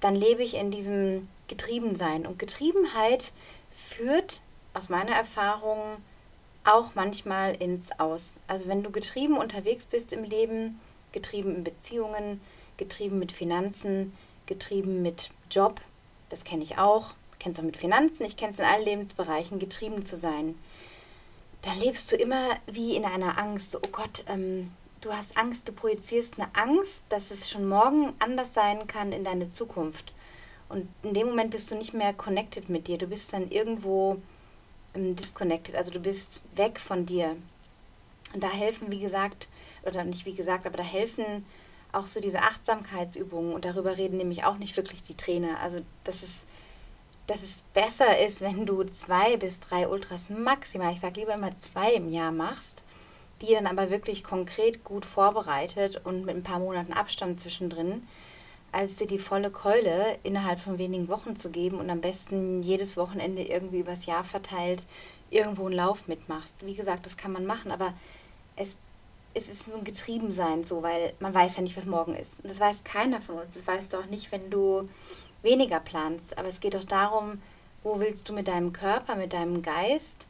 dann 0.00 0.14
lebe 0.14 0.42
ich 0.42 0.54
in 0.54 0.70
diesem 0.70 1.28
Getriebensein. 1.48 2.26
Und 2.26 2.38
Getriebenheit 2.38 3.32
führt 3.70 4.42
aus 4.74 4.90
meiner 4.90 5.12
Erfahrung 5.12 5.78
auch 6.64 6.94
manchmal 6.94 7.54
ins 7.54 7.98
Aus. 7.98 8.36
Also 8.46 8.66
wenn 8.66 8.82
du 8.82 8.90
getrieben 8.90 9.38
unterwegs 9.38 9.86
bist 9.86 10.12
im 10.12 10.24
Leben, 10.24 10.80
getrieben 11.12 11.56
in 11.56 11.64
Beziehungen, 11.64 12.40
getrieben 12.76 13.18
mit 13.18 13.32
Finanzen, 13.32 14.12
getrieben 14.46 15.02
mit 15.02 15.30
Job, 15.50 15.80
das 16.28 16.44
kenne 16.44 16.64
ich 16.64 16.78
auch, 16.78 17.14
kenne 17.38 17.52
es 17.52 17.58
auch 17.58 17.64
mit 17.64 17.76
Finanzen, 17.76 18.24
ich 18.24 18.36
kenne 18.36 18.52
es 18.52 18.58
in 18.58 18.64
allen 18.64 18.84
Lebensbereichen, 18.84 19.58
getrieben 19.58 20.04
zu 20.04 20.16
sein. 20.16 20.58
Da 21.62 21.72
lebst 21.74 22.12
du 22.12 22.16
immer 22.16 22.56
wie 22.66 22.94
in 22.96 23.04
einer 23.04 23.38
Angst. 23.38 23.76
Oh 23.76 23.88
Gott, 23.90 24.24
ähm, 24.28 24.70
du 25.00 25.12
hast 25.12 25.36
Angst, 25.36 25.68
du 25.68 25.72
projizierst 25.72 26.38
eine 26.38 26.54
Angst, 26.54 27.04
dass 27.08 27.30
es 27.30 27.48
schon 27.48 27.66
morgen 27.66 28.12
anders 28.18 28.52
sein 28.52 28.86
kann 28.86 29.12
in 29.12 29.24
deine 29.24 29.48
Zukunft. 29.48 30.12
Und 30.68 30.88
in 31.02 31.14
dem 31.14 31.28
Moment 31.28 31.50
bist 31.50 31.70
du 31.70 31.76
nicht 31.76 31.94
mehr 31.94 32.12
connected 32.12 32.68
mit 32.68 32.88
dir. 32.88 32.98
Du 32.98 33.06
bist 33.06 33.32
dann 33.32 33.50
irgendwo 33.50 34.20
ähm, 34.94 35.14
disconnected. 35.16 35.74
Also 35.74 35.90
du 35.90 36.00
bist 36.00 36.42
weg 36.54 36.80
von 36.80 37.06
dir. 37.06 37.36
Und 38.32 38.42
da 38.42 38.50
helfen, 38.50 38.90
wie 38.90 39.00
gesagt, 39.00 39.48
oder 39.84 40.04
nicht 40.04 40.26
wie 40.26 40.34
gesagt, 40.34 40.66
aber 40.66 40.78
da 40.78 40.82
helfen 40.82 41.44
auch 41.94 42.06
so 42.06 42.20
diese 42.20 42.40
Achtsamkeitsübungen 42.40 43.52
und 43.52 43.64
darüber 43.64 43.96
reden 43.96 44.18
nämlich 44.18 44.44
auch 44.44 44.58
nicht 44.58 44.76
wirklich 44.76 45.02
die 45.02 45.16
Trainer. 45.16 45.60
Also 45.60 45.80
dass 46.04 46.22
es, 46.22 46.44
dass 47.26 47.42
es 47.42 47.62
besser 47.72 48.18
ist, 48.18 48.40
wenn 48.40 48.66
du 48.66 48.84
zwei 48.84 49.36
bis 49.36 49.60
drei 49.60 49.88
Ultras 49.88 50.30
maximal, 50.30 50.92
ich 50.92 51.00
sage 51.00 51.20
lieber 51.20 51.34
immer 51.34 51.58
zwei 51.58 51.92
im 51.92 52.10
Jahr 52.10 52.32
machst, 52.32 52.84
die 53.40 53.52
dann 53.52 53.66
aber 53.66 53.90
wirklich 53.90 54.24
konkret 54.24 54.84
gut 54.84 55.04
vorbereitet 55.04 56.00
und 56.04 56.24
mit 56.24 56.36
ein 56.36 56.42
paar 56.42 56.58
Monaten 56.58 56.92
Abstand 56.92 57.40
zwischendrin, 57.40 58.06
als 58.72 58.96
dir 58.96 59.06
die 59.06 59.18
volle 59.18 59.50
Keule 59.50 60.18
innerhalb 60.22 60.58
von 60.58 60.78
wenigen 60.78 61.08
Wochen 61.08 61.36
zu 61.36 61.50
geben 61.50 61.78
und 61.78 61.90
am 61.90 62.00
besten 62.00 62.62
jedes 62.62 62.96
Wochenende 62.96 63.42
irgendwie 63.42 63.80
übers 63.80 64.06
Jahr 64.06 64.24
verteilt 64.24 64.82
irgendwo 65.30 65.66
einen 65.66 65.76
Lauf 65.76 66.08
mitmachst. 66.08 66.56
Wie 66.60 66.74
gesagt, 66.74 67.06
das 67.06 67.16
kann 67.16 67.32
man 67.32 67.46
machen, 67.46 67.70
aber 67.70 67.94
es, 68.56 68.76
es 69.34 69.48
ist 69.48 69.72
ein 69.72 69.84
Getriebensein 69.84 70.64
so, 70.64 70.82
weil 70.82 71.12
man 71.18 71.34
weiß 71.34 71.56
ja 71.56 71.62
nicht, 71.62 71.76
was 71.76 71.86
morgen 71.86 72.14
ist. 72.14 72.36
Und 72.40 72.48
das 72.48 72.60
weiß 72.60 72.84
keiner 72.84 73.20
von 73.20 73.36
uns. 73.36 73.54
Das 73.54 73.66
weißt 73.66 73.92
du 73.92 73.98
auch 73.98 74.06
nicht, 74.06 74.30
wenn 74.32 74.48
du 74.48 74.88
weniger 75.42 75.80
planst. 75.80 76.38
Aber 76.38 76.48
es 76.48 76.60
geht 76.60 76.74
doch 76.74 76.84
darum, 76.84 77.42
wo 77.82 77.98
willst 77.98 78.28
du 78.28 78.32
mit 78.32 78.48
deinem 78.48 78.72
Körper, 78.72 79.16
mit 79.16 79.32
deinem 79.32 79.62
Geist, 79.62 80.28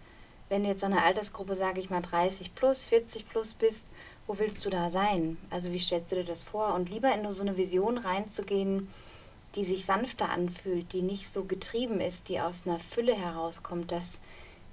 wenn 0.49 0.63
du 0.63 0.69
jetzt 0.69 0.81
so 0.81 0.87
eine 0.87 1.03
Altersgruppe, 1.03 1.55
sage 1.55 1.81
ich 1.81 1.91
mal, 1.91 2.03
30 2.03 2.55
plus, 2.55 2.85
40 2.85 3.29
plus 3.29 3.55
bist, 3.55 3.87
wo 4.27 4.39
willst 4.39 4.65
du 4.65 4.71
da 4.71 4.89
sein? 4.89 5.37
Also 5.51 5.73
wie 5.73 5.79
stellst 5.79 6.13
du 6.13 6.17
dir 6.17 6.25
das 6.25 6.43
vor? 6.43 6.75
Und 6.75 6.91
lieber 6.91 7.13
in 7.15 7.31
so 7.33 7.43
eine 7.43 7.57
Vision 7.57 7.99
reinzugehen, 7.99 8.89
die 9.55 9.65
sich 9.65 9.85
sanfter 9.85 10.31
anfühlt, 10.31 10.93
die 10.93 11.03
nicht 11.03 11.29
so 11.29 11.45
getrieben 11.45 12.01
ist, 12.01 12.29
die 12.29 12.41
aus 12.41 12.67
einer 12.67 12.79
Fülle 12.79 13.15
herauskommt, 13.15 13.93
dass 13.93 14.21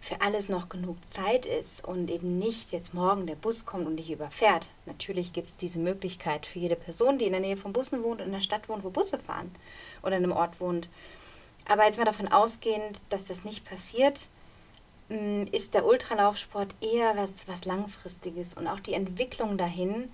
für 0.01 0.19
alles 0.19 0.49
noch 0.49 0.67
genug 0.67 0.97
Zeit 1.07 1.45
ist 1.45 1.85
und 1.85 2.09
eben 2.09 2.39
nicht 2.39 2.71
jetzt 2.71 2.95
morgen 2.95 3.27
der 3.27 3.35
Bus 3.35 3.67
kommt 3.67 3.85
und 3.85 3.97
dich 3.97 4.09
überfährt. 4.09 4.65
Natürlich 4.87 5.31
gibt 5.31 5.49
es 5.49 5.57
diese 5.57 5.77
Möglichkeit 5.77 6.47
für 6.47 6.57
jede 6.57 6.75
Person, 6.75 7.19
die 7.19 7.25
in 7.25 7.33
der 7.33 7.39
Nähe 7.39 7.55
von 7.55 7.71
Bussen 7.71 8.03
wohnt 8.03 8.19
in 8.19 8.31
der 8.31 8.41
Stadt 8.41 8.67
wohnt, 8.67 8.83
wo 8.83 8.89
Busse 8.89 9.19
fahren 9.19 9.51
oder 10.01 10.17
in 10.17 10.23
einem 10.23 10.33
Ort 10.33 10.59
wohnt. 10.59 10.89
Aber 11.65 11.85
jetzt 11.85 11.99
mal 11.99 12.05
davon 12.05 12.27
ausgehend, 12.27 13.01
dass 13.09 13.25
das 13.25 13.43
nicht 13.43 13.63
passiert, 13.63 14.27
mm, 15.09 15.43
ist 15.51 15.75
der 15.75 15.85
Ultralaufsport 15.85 16.73
eher 16.81 17.15
was, 17.15 17.47
was 17.47 17.65
Langfristiges 17.65 18.55
und 18.55 18.67
auch 18.67 18.79
die 18.79 18.93
Entwicklung 18.93 19.59
dahin, 19.59 20.09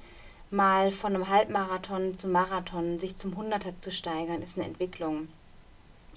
mal 0.52 0.92
von 0.92 1.16
einem 1.16 1.30
Halbmarathon 1.30 2.18
zum 2.18 2.34
Marathon, 2.34 3.00
sich 3.00 3.16
zum 3.16 3.38
Hunderter 3.38 3.72
zu 3.80 3.94
steigern, 3.94 4.42
ist 4.42 4.58
eine 4.58 4.68
Entwicklung. 4.68 5.30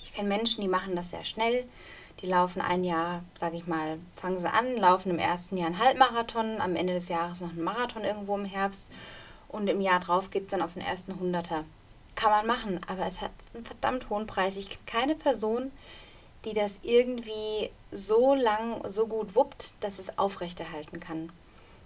Ich 0.03 0.13
kenne 0.13 0.29
Menschen, 0.29 0.61
die 0.61 0.69
machen 0.69 0.97
das 0.97 1.11
sehr 1.11 1.25
schnell 1.25 1.65
die 2.23 2.27
laufen 2.27 2.61
ein 2.61 2.85
Jahr, 2.85 3.23
sage 3.39 3.57
ich 3.57 3.67
mal, 3.67 3.99
fangen 4.17 4.39
sie 4.39 4.51
an, 4.51 4.77
laufen 4.77 5.11
im 5.11 5.19
ersten 5.19 5.57
Jahr 5.57 5.69
einen 5.69 5.79
Halbmarathon, 5.79 6.61
am 6.61 6.77
Ende 6.77 6.95
des 6.95 7.09
Jahres 7.09 7.41
noch 7.41 7.51
einen 7.51 7.63
Marathon 7.63 8.05
irgendwo 8.05 8.37
im 8.37 8.45
Herbst 8.45 8.87
und 9.49 9.69
im 9.69 9.81
Jahr 9.81 10.01
drauf 10.01 10.31
geht 10.31 10.45
es 10.45 10.51
dann 10.51 10.63
auf 10.63 10.75
den 10.75 10.83
ersten 10.83 11.19
Hunderter. 11.19 11.65
Kann 12.15 12.31
man 12.31 12.47
machen, 12.47 12.81
aber 12.87 13.07
es 13.07 13.21
hat 13.21 13.31
einen 13.55 13.65
verdammt 13.65 14.11
hohen 14.11 14.27
Preis. 14.27 14.57
Ich 14.57 14.69
kenne 14.69 14.81
keine 14.87 15.15
Person, 15.15 15.71
die 16.45 16.53
das 16.53 16.81
irgendwie 16.83 17.71
so 17.93 18.35
lang, 18.35 18.83
so 18.89 19.07
gut 19.07 19.35
wuppt, 19.35 19.75
dass 19.81 19.99
es 19.99 20.19
aufrechterhalten 20.19 21.01
kann. 21.01 21.31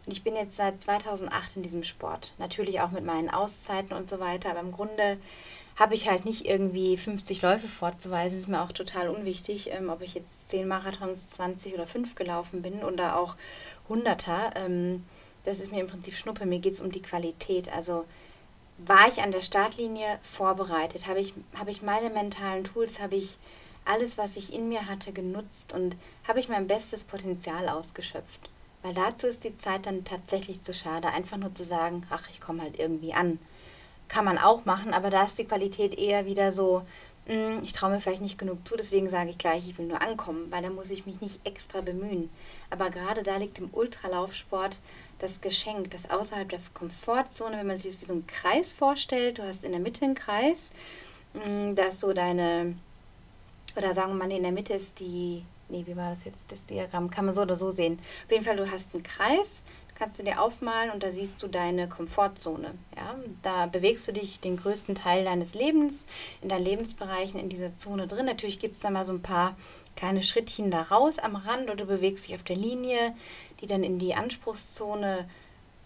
Und 0.06 0.12
ich 0.12 0.22
bin 0.22 0.36
jetzt 0.36 0.56
seit 0.56 0.80
2008 0.80 1.56
in 1.56 1.62
diesem 1.62 1.84
Sport. 1.84 2.32
Natürlich 2.38 2.80
auch 2.80 2.90
mit 2.90 3.04
meinen 3.04 3.30
Auszeiten 3.30 3.96
und 3.96 4.08
so 4.08 4.20
weiter, 4.20 4.50
aber 4.50 4.60
im 4.60 4.72
Grunde 4.72 5.18
habe 5.76 5.94
ich 5.94 6.08
halt 6.08 6.24
nicht 6.24 6.46
irgendwie 6.46 6.96
50 6.96 7.42
Läufe 7.42 7.66
vorzuweisen. 7.66 8.38
Ist 8.38 8.48
mir 8.48 8.62
auch 8.62 8.72
total 8.72 9.08
unwichtig, 9.08 9.70
ähm, 9.72 9.90
ob 9.90 10.02
ich 10.02 10.14
jetzt 10.14 10.48
10 10.48 10.68
Marathons, 10.68 11.28
20 11.30 11.74
oder 11.74 11.86
5 11.86 12.14
gelaufen 12.14 12.62
bin 12.62 12.84
oder 12.84 13.18
auch 13.18 13.36
100er. 13.88 14.54
Ähm, 14.56 15.04
das 15.44 15.60
ist 15.60 15.72
mir 15.72 15.80
im 15.80 15.88
Prinzip 15.88 16.14
Schnuppe. 16.16 16.46
Mir 16.46 16.60
geht 16.60 16.74
es 16.74 16.80
um 16.80 16.92
die 16.92 17.02
Qualität. 17.02 17.68
Also 17.74 18.04
war 18.78 19.08
ich 19.08 19.20
an 19.20 19.32
der 19.32 19.42
Startlinie 19.42 20.18
vorbereitet? 20.22 21.06
Habe 21.08 21.20
ich, 21.20 21.34
habe 21.54 21.70
ich 21.70 21.82
meine 21.82 22.10
mentalen 22.10 22.64
Tools, 22.64 23.00
habe 23.00 23.16
ich 23.16 23.38
alles, 23.84 24.16
was 24.16 24.36
ich 24.36 24.52
in 24.52 24.68
mir 24.68 24.86
hatte, 24.86 25.12
genutzt 25.12 25.72
und 25.72 25.96
habe 26.26 26.40
ich 26.40 26.48
mein 26.48 26.66
bestes 26.66 27.04
Potenzial 27.04 27.68
ausgeschöpft? 27.68 28.48
Weil 28.82 28.94
dazu 28.94 29.26
ist 29.26 29.44
die 29.44 29.56
Zeit 29.56 29.86
dann 29.86 30.04
tatsächlich 30.04 30.62
zu 30.62 30.72
schade, 30.74 31.08
einfach 31.08 31.36
nur 31.36 31.52
zu 31.52 31.64
sagen, 31.64 32.06
ach, 32.10 32.28
ich 32.30 32.40
komme 32.40 32.62
halt 32.62 32.78
irgendwie 32.78 33.12
an 33.14 33.38
kann 34.08 34.24
man 34.24 34.38
auch 34.38 34.64
machen, 34.64 34.92
aber 34.92 35.10
da 35.10 35.24
ist 35.24 35.38
die 35.38 35.44
Qualität 35.44 35.98
eher 35.98 36.26
wieder 36.26 36.52
so, 36.52 36.82
mh, 37.26 37.34
hm, 37.34 37.64
ich 37.64 37.72
traue 37.72 37.90
mir 37.90 38.00
vielleicht 38.00 38.22
nicht 38.22 38.38
genug 38.38 38.66
zu, 38.66 38.76
deswegen 38.76 39.08
sage 39.08 39.30
ich 39.30 39.38
gleich, 39.38 39.68
ich 39.68 39.78
will 39.78 39.86
nur 39.86 40.02
ankommen, 40.02 40.46
weil 40.50 40.62
da 40.62 40.70
muss 40.70 40.90
ich 40.90 41.06
mich 41.06 41.20
nicht 41.20 41.40
extra 41.44 41.80
bemühen. 41.80 42.30
Aber 42.70 42.90
gerade 42.90 43.22
da 43.22 43.36
liegt 43.36 43.58
im 43.58 43.70
Ultralaufsport 43.72 44.80
das 45.18 45.40
Geschenk, 45.40 45.90
das 45.90 46.10
außerhalb 46.10 46.48
der 46.48 46.60
Komfortzone, 46.74 47.56
wenn 47.58 47.66
man 47.66 47.78
sich 47.78 47.92
das 47.92 48.02
wie 48.02 48.06
so 48.06 48.14
einen 48.14 48.26
Kreis 48.26 48.72
vorstellt, 48.72 49.38
du 49.38 49.42
hast 49.44 49.64
in 49.64 49.72
der 49.72 49.80
Mitte 49.80 50.04
einen 50.04 50.14
Kreis, 50.14 50.72
mh, 51.34 51.44
hm, 51.44 51.76
da 51.76 51.84
ist 51.84 52.00
so 52.00 52.12
deine, 52.12 52.74
oder 53.76 53.94
sagen 53.94 54.12
wir 54.12 54.26
mal, 54.26 54.32
in 54.32 54.42
der 54.42 54.52
Mitte 54.52 54.74
ist 54.74 55.00
die, 55.00 55.44
nee, 55.68 55.84
wie 55.86 55.96
war 55.96 56.10
das 56.10 56.24
jetzt, 56.24 56.50
das 56.52 56.66
Diagramm, 56.66 57.10
kann 57.10 57.24
man 57.24 57.34
so 57.34 57.42
oder 57.42 57.56
so 57.56 57.70
sehen. 57.70 57.98
Auf 58.26 58.32
jeden 58.32 58.44
Fall, 58.44 58.56
du 58.56 58.70
hast 58.70 58.94
einen 58.94 59.02
Kreis, 59.02 59.64
kannst 59.94 60.18
du 60.18 60.22
dir 60.22 60.40
aufmalen 60.40 60.90
und 60.90 61.02
da 61.02 61.10
siehst 61.10 61.42
du 61.42 61.48
deine 61.48 61.88
Komfortzone. 61.88 62.74
Ja? 62.96 63.14
Da 63.42 63.66
bewegst 63.66 64.06
du 64.08 64.12
dich 64.12 64.40
den 64.40 64.56
größten 64.56 64.94
Teil 64.94 65.24
deines 65.24 65.54
Lebens, 65.54 66.06
in 66.42 66.48
deinen 66.48 66.64
Lebensbereichen, 66.64 67.38
in 67.38 67.48
dieser 67.48 67.76
Zone 67.78 68.06
drin. 68.06 68.26
Natürlich 68.26 68.58
gibt 68.58 68.74
es 68.74 68.80
da 68.80 68.90
mal 68.90 69.04
so 69.04 69.12
ein 69.12 69.22
paar 69.22 69.56
kleine 69.96 70.22
Schrittchen 70.22 70.70
da 70.70 70.82
raus 70.82 71.18
am 71.18 71.36
Rand 71.36 71.64
oder 71.64 71.76
du 71.76 71.86
bewegst 71.86 72.26
dich 72.26 72.34
auf 72.34 72.42
der 72.42 72.56
Linie, 72.56 73.14
die 73.60 73.66
dann 73.66 73.84
in 73.84 73.98
die 73.98 74.14
Anspruchszone 74.14 75.28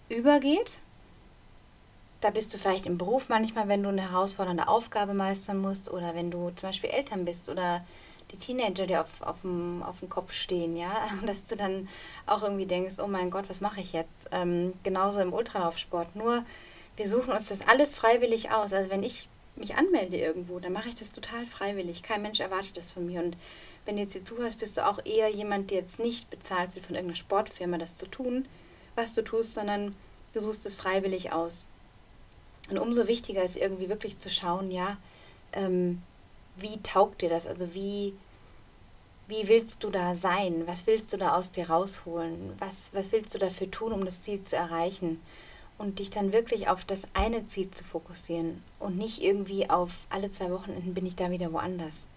übergeht. 0.09 0.71
Da 2.21 2.31
bist 2.31 2.53
du 2.53 2.59
vielleicht 2.59 2.87
im 2.87 2.99
Beruf 2.99 3.29
manchmal, 3.29 3.69
wenn 3.69 3.83
du 3.83 3.91
eine 3.91 4.11
herausfordernde 4.11 4.67
Aufgabe 4.67 5.15
meistern 5.15 5.59
musst 5.59 5.91
oder 5.91 6.15
wenn 6.15 6.31
du 6.31 6.51
zum 6.57 6.71
Beispiel 6.71 6.91
Eltern 6.91 7.25
bist 7.25 7.49
oder 7.49 7.85
die 8.33 8.37
Teenager, 8.37 8.87
die 8.87 8.97
auf, 8.97 9.23
auf, 9.23 9.41
dem, 9.43 9.83
auf 9.83 10.01
dem 10.01 10.09
Kopf 10.09 10.33
stehen, 10.33 10.77
ja, 10.77 11.09
dass 11.27 11.45
du 11.45 11.57
dann 11.57 11.89
auch 12.27 12.43
irgendwie 12.43 12.67
denkst, 12.67 12.97
oh 13.03 13.07
mein 13.07 13.31
Gott, 13.31 13.49
was 13.49 13.61
mache 13.61 13.81
ich 13.81 13.93
jetzt? 13.93 14.29
Ähm, 14.33 14.73
genauso 14.83 15.21
im 15.21 15.33
Ultralaufsport. 15.33 16.15
Nur 16.17 16.45
wir 16.97 17.09
suchen 17.09 17.33
uns 17.33 17.49
das 17.49 17.67
alles 17.67 17.95
freiwillig 17.95 18.51
aus. 18.51 18.73
Also 18.73 18.91
wenn 18.91 19.03
ich 19.03 19.29
mich 19.57 19.77
anmelde 19.77 20.17
irgendwo, 20.17 20.59
dann 20.59 20.73
mache 20.73 20.89
ich 20.89 20.95
das 20.95 21.13
total 21.13 21.47
freiwillig. 21.47 22.03
Kein 22.03 22.23
Mensch 22.23 22.41
erwartet 22.41 22.77
das 22.77 22.91
von 22.91 23.07
mir. 23.07 23.23
Und 23.23 23.37
wenn 23.85 23.97
du 23.97 24.03
jetzt 24.03 24.13
hier 24.13 24.25
zuhörst, 24.25 24.59
bist 24.59 24.77
du 24.77 24.87
auch 24.87 25.05
eher 25.05 25.29
jemand, 25.29 25.71
der 25.71 25.79
jetzt 25.79 25.99
nicht 25.99 26.29
bezahlt 26.31 26.75
wird 26.75 26.87
von 26.87 26.95
irgendeiner 26.95 27.17
Sportfirma, 27.17 27.79
das 27.79 27.97
zu 27.97 28.07
tun, 28.07 28.47
was 28.95 29.15
du 29.15 29.23
tust, 29.23 29.55
sondern 29.55 29.95
du 30.35 30.43
suchst 30.43 30.67
es 30.67 30.77
freiwillig 30.77 31.33
aus. 31.33 31.67
Und 32.71 32.79
umso 32.79 33.07
wichtiger 33.07 33.43
ist 33.43 33.57
irgendwie 33.57 33.89
wirklich 33.89 34.19
zu 34.19 34.31
schauen, 34.31 34.71
ja, 34.71 34.99
ähm, 35.53 36.03
wie 36.61 36.81
taugt 36.83 37.23
dir 37.23 37.29
das? 37.29 37.47
Also 37.47 37.75
wie, 37.75 38.15
wie 39.27 39.49
willst 39.49 39.85
du 39.85 39.91
da 39.91 40.17
sein? 40.17 40.67
Was 40.67 40.87
willst 40.87 41.13
du 41.13 41.17
da 41.17 41.35
aus 41.35 41.51
dir 41.51 41.69
rausholen? 41.71 42.55
Was, 42.59 42.93
was 42.95 43.13
willst 43.13 43.35
du 43.35 43.39
dafür 43.39 43.71
tun, 43.71 43.93
um 43.93 44.05
das 44.05 44.23
Ziel 44.23 44.43
zu 44.43 44.57
erreichen? 44.57 45.21
Und 45.77 46.01
dich 46.01 46.11
dann 46.11 46.33
wirklich 46.33 46.69
auf 46.69 46.85
das 46.85 47.07
eine 47.15 47.47
Ziel 47.47 47.71
zu 47.71 47.85
fokussieren 47.85 48.65
und 48.81 48.99
nicht 48.99 49.23
irgendwie 49.23 49.71
auf 49.71 50.07
alle 50.11 50.31
zwei 50.31 50.51
Wochenenden 50.51 50.93
bin 50.93 51.07
ich 51.07 51.15
da 51.15 51.31
wieder 51.31 51.53
woanders. 51.53 52.09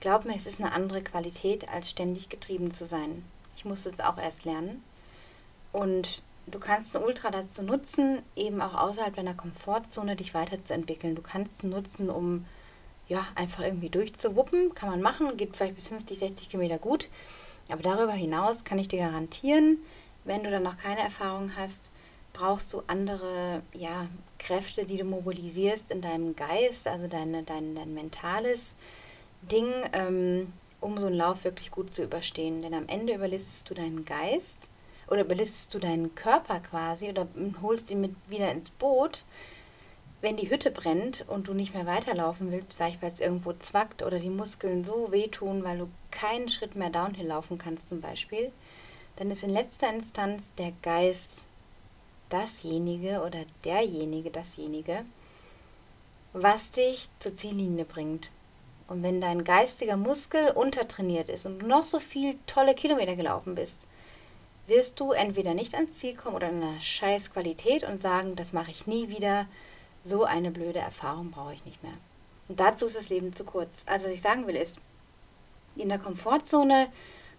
Glaub 0.00 0.24
mir, 0.24 0.34
es 0.34 0.48
ist 0.48 0.60
eine 0.60 0.72
andere 0.72 1.00
Qualität, 1.00 1.68
als 1.68 1.88
ständig 1.88 2.28
getrieben 2.28 2.74
zu 2.74 2.84
sein. 2.84 3.24
Ich 3.56 3.64
musste 3.64 3.88
es 3.88 4.00
auch 4.00 4.18
erst 4.18 4.44
lernen. 4.44 4.82
Und 5.72 6.24
du 6.48 6.58
kannst 6.58 6.96
ein 6.96 7.04
Ultra 7.04 7.30
dazu 7.30 7.62
nutzen, 7.62 8.20
eben 8.34 8.60
auch 8.60 8.74
außerhalb 8.74 9.14
deiner 9.14 9.34
Komfortzone 9.34 10.16
dich 10.16 10.34
weiterzuentwickeln. 10.34 11.14
Du 11.14 11.22
kannst 11.22 11.54
es 11.54 11.62
nutzen, 11.62 12.10
um 12.10 12.46
ja, 13.12 13.26
einfach 13.34 13.62
irgendwie 13.62 13.90
durchzuwuppen. 13.90 14.74
Kann 14.74 14.88
man 14.88 15.02
machen, 15.02 15.36
geht 15.36 15.54
vielleicht 15.54 15.76
bis 15.76 15.88
50, 15.88 16.18
60 16.18 16.48
Kilometer 16.48 16.78
gut. 16.78 17.08
Aber 17.68 17.82
darüber 17.82 18.12
hinaus 18.12 18.64
kann 18.64 18.78
ich 18.78 18.88
dir 18.88 19.00
garantieren, 19.00 19.78
wenn 20.24 20.42
du 20.42 20.50
dann 20.50 20.62
noch 20.62 20.78
keine 20.78 21.00
Erfahrung 21.00 21.52
hast, 21.56 21.90
brauchst 22.32 22.72
du 22.72 22.82
andere 22.86 23.62
ja, 23.74 24.06
Kräfte, 24.38 24.86
die 24.86 24.96
du 24.96 25.04
mobilisierst 25.04 25.90
in 25.90 26.00
deinem 26.00 26.34
Geist, 26.34 26.88
also 26.88 27.06
deine, 27.06 27.42
dein, 27.42 27.74
dein 27.74 27.92
mentales 27.92 28.76
Ding, 29.42 29.70
ähm, 29.92 30.52
um 30.80 30.96
so 30.96 31.08
einen 31.08 31.16
Lauf 31.16 31.44
wirklich 31.44 31.70
gut 31.70 31.92
zu 31.92 32.04
überstehen. 32.04 32.62
Denn 32.62 32.72
am 32.72 32.88
Ende 32.88 33.14
überlistest 33.14 33.68
du 33.68 33.74
deinen 33.74 34.06
Geist 34.06 34.70
oder 35.08 35.20
überlistest 35.20 35.74
du 35.74 35.78
deinen 35.78 36.14
Körper 36.14 36.60
quasi 36.60 37.10
oder 37.10 37.28
holst 37.60 37.90
ihn 37.90 38.00
mit 38.00 38.14
wieder 38.30 38.50
ins 38.50 38.70
Boot 38.70 39.24
wenn 40.22 40.36
die 40.36 40.48
Hütte 40.48 40.70
brennt 40.70 41.24
und 41.28 41.48
du 41.48 41.52
nicht 41.52 41.74
mehr 41.74 41.84
weiterlaufen 41.84 42.52
willst, 42.52 42.74
vielleicht 42.74 43.02
weil 43.02 43.10
es 43.10 43.20
irgendwo 43.20 43.52
zwackt 43.54 44.02
oder 44.02 44.20
die 44.20 44.30
Muskeln 44.30 44.84
so 44.84 45.10
wehtun, 45.10 45.64
weil 45.64 45.78
du 45.78 45.88
keinen 46.12 46.48
Schritt 46.48 46.76
mehr 46.76 46.90
downhill 46.90 47.26
laufen 47.26 47.58
kannst 47.58 47.88
zum 47.88 48.00
Beispiel, 48.00 48.52
dann 49.16 49.30
ist 49.32 49.42
in 49.42 49.50
letzter 49.50 49.92
Instanz 49.92 50.54
der 50.54 50.72
Geist 50.82 51.44
dasjenige 52.30 53.22
oder 53.22 53.40
derjenige 53.64 54.30
dasjenige, 54.30 55.04
was 56.32 56.70
dich 56.70 57.08
zur 57.18 57.34
Ziellinie 57.34 57.84
bringt. 57.84 58.30
Und 58.86 59.02
wenn 59.02 59.20
dein 59.20 59.42
geistiger 59.42 59.96
Muskel 59.96 60.50
untertrainiert 60.50 61.28
ist 61.28 61.46
und 61.46 61.58
du 61.58 61.66
noch 61.66 61.84
so 61.84 61.98
viel 61.98 62.36
tolle 62.46 62.74
Kilometer 62.74 63.16
gelaufen 63.16 63.54
bist, 63.56 63.80
wirst 64.68 65.00
du 65.00 65.12
entweder 65.12 65.54
nicht 65.54 65.74
ans 65.74 65.98
Ziel 65.98 66.14
kommen 66.14 66.36
oder 66.36 66.48
in 66.48 66.62
einer 66.62 66.80
scheiß 66.80 67.32
Qualität 67.32 67.82
und 67.82 68.00
sagen, 68.00 68.36
das 68.36 68.52
mache 68.52 68.70
ich 68.70 68.86
nie 68.86 69.08
wieder, 69.08 69.46
so 70.04 70.24
eine 70.24 70.50
blöde 70.50 70.78
Erfahrung 70.78 71.30
brauche 71.30 71.54
ich 71.54 71.64
nicht 71.64 71.82
mehr. 71.82 71.94
Und 72.48 72.60
dazu 72.60 72.86
ist 72.86 72.96
das 72.96 73.08
Leben 73.08 73.32
zu 73.32 73.44
kurz. 73.44 73.84
Also 73.86 74.06
was 74.06 74.12
ich 74.12 74.20
sagen 74.20 74.46
will 74.46 74.56
ist, 74.56 74.78
in 75.76 75.88
der 75.88 75.98
Komfortzone 75.98 76.88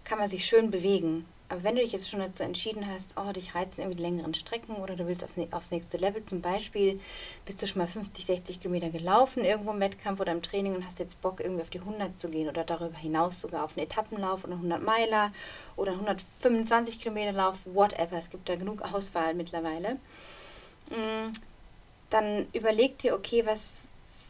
kann 0.04 0.18
man 0.18 0.28
sich 0.28 0.44
schön 0.46 0.70
bewegen. 0.70 1.26
Aber 1.48 1.62
wenn 1.62 1.76
du 1.76 1.82
dich 1.82 1.92
jetzt 1.92 2.08
schon 2.08 2.20
dazu 2.20 2.42
entschieden 2.42 2.90
hast, 2.90 3.14
oh, 3.16 3.30
dich 3.30 3.54
reizen 3.54 3.82
irgendwie 3.82 3.98
die 3.98 4.02
längeren 4.02 4.34
Strecken 4.34 4.76
oder 4.76 4.96
du 4.96 5.06
willst 5.06 5.22
auf, 5.22 5.30
aufs 5.50 5.70
nächste 5.70 5.98
Level, 5.98 6.24
zum 6.24 6.40
Beispiel 6.40 6.98
bist 7.44 7.60
du 7.60 7.66
schon 7.66 7.80
mal 7.80 7.86
50, 7.86 8.24
60 8.24 8.60
Kilometer 8.60 8.88
gelaufen 8.88 9.44
irgendwo 9.44 9.70
im 9.70 9.80
Wettkampf 9.80 10.20
oder 10.20 10.32
im 10.32 10.42
Training 10.42 10.74
und 10.74 10.86
hast 10.86 10.98
jetzt 10.98 11.20
Bock 11.20 11.40
irgendwie 11.40 11.62
auf 11.62 11.70
die 11.70 11.80
100 11.80 12.18
zu 12.18 12.30
gehen 12.30 12.48
oder 12.48 12.64
darüber 12.64 12.96
hinaus 12.96 13.40
sogar 13.40 13.64
auf 13.64 13.76
einen 13.76 13.86
Etappenlauf 13.86 14.44
oder 14.44 14.54
100 14.54 14.82
Meiler 14.82 15.32
oder 15.76 15.92
125 15.92 16.98
Kilometer 16.98 17.32
Lauf, 17.32 17.58
whatever. 17.66 18.16
Es 18.16 18.30
gibt 18.30 18.48
da 18.48 18.56
genug 18.56 18.80
Auswahl 18.80 19.34
mittlerweile. 19.34 19.98
Dann 22.10 22.46
überleg 22.52 22.98
dir, 22.98 23.14
okay, 23.14 23.44
was, 23.46 23.82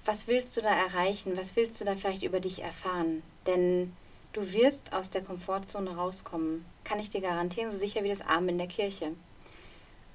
was 0.04 0.26
willst 0.26 0.56
du 0.56 0.60
da 0.60 0.70
erreichen? 0.70 1.36
Was 1.36 1.56
willst 1.56 1.80
du 1.80 1.84
da 1.84 1.96
vielleicht 1.96 2.22
über 2.22 2.40
dich 2.40 2.62
erfahren? 2.62 3.22
Denn 3.46 3.94
du 4.32 4.52
wirst 4.52 4.92
aus 4.92 5.10
der 5.10 5.22
Komfortzone 5.22 5.96
rauskommen. 5.96 6.64
Kann 6.84 7.00
ich 7.00 7.10
dir 7.10 7.20
garantieren, 7.20 7.72
so 7.72 7.78
sicher 7.78 8.04
wie 8.04 8.08
das 8.08 8.22
Arm 8.22 8.48
in 8.48 8.58
der 8.58 8.66
Kirche. 8.66 9.12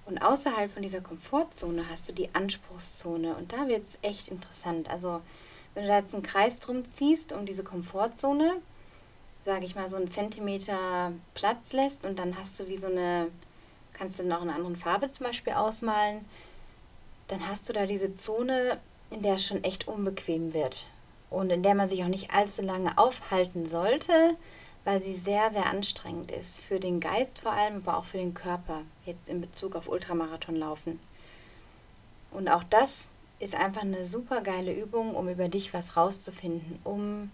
Und 0.05 0.19
außerhalb 0.19 0.73
von 0.73 0.81
dieser 0.81 1.01
Komfortzone 1.01 1.87
hast 1.89 2.09
du 2.09 2.13
die 2.13 2.33
Anspruchszone. 2.33 3.35
Und 3.35 3.53
da 3.53 3.67
wird 3.67 3.87
es 3.87 3.99
echt 4.01 4.29
interessant. 4.29 4.89
Also, 4.89 5.21
wenn 5.73 5.83
du 5.83 5.89
da 5.89 5.99
jetzt 5.99 6.13
einen 6.13 6.23
Kreis 6.23 6.59
drum 6.59 6.91
ziehst 6.91 7.31
um 7.31 7.45
diese 7.45 7.63
Komfortzone, 7.63 8.61
sage 9.45 9.65
ich 9.65 9.75
mal, 9.75 9.89
so 9.89 9.95
einen 9.95 10.09
Zentimeter 10.09 11.11
Platz 11.33 11.73
lässt 11.73 12.05
und 12.05 12.17
dann 12.19 12.37
hast 12.37 12.59
du 12.59 12.67
wie 12.67 12.75
so 12.75 12.87
eine, 12.87 13.27
kannst 13.93 14.19
du 14.19 14.23
noch 14.23 14.41
eine 14.41 14.55
andere 14.55 14.75
Farbe 14.75 15.11
zum 15.11 15.27
Beispiel 15.27 15.53
ausmalen, 15.53 16.25
dann 17.29 17.47
hast 17.47 17.69
du 17.69 17.73
da 17.73 17.85
diese 17.85 18.15
Zone, 18.15 18.79
in 19.11 19.21
der 19.21 19.35
es 19.35 19.45
schon 19.45 19.63
echt 19.63 19.87
unbequem 19.87 20.53
wird 20.53 20.87
und 21.29 21.49
in 21.51 21.63
der 21.63 21.75
man 21.75 21.87
sich 21.87 22.03
auch 22.03 22.07
nicht 22.09 22.33
allzu 22.33 22.61
lange 22.61 22.97
aufhalten 22.97 23.69
sollte, 23.69 24.35
weil 24.83 25.01
sie 25.01 25.15
sehr, 25.15 25.51
sehr 25.51 25.67
anstrengend 25.67 26.31
ist. 26.31 26.59
Für 26.59 26.79
den 26.79 26.99
Geist 26.99 27.39
vor 27.39 27.51
allem, 27.51 27.77
aber 27.77 27.97
auch 27.97 28.05
für 28.05 28.17
den 28.17 28.33
Körper, 28.33 28.81
jetzt 29.05 29.29
in 29.29 29.41
Bezug 29.41 29.75
auf 29.75 29.87
Ultramarathonlaufen. 29.87 30.99
Und 32.31 32.49
auch 32.49 32.63
das 32.63 33.09
ist 33.39 33.55
einfach 33.55 33.83
eine 33.83 34.05
super 34.05 34.41
geile 34.41 34.73
Übung, 34.73 35.15
um 35.15 35.29
über 35.29 35.47
dich 35.47 35.73
was 35.73 35.95
rauszufinden, 35.95 36.79
um 36.83 37.31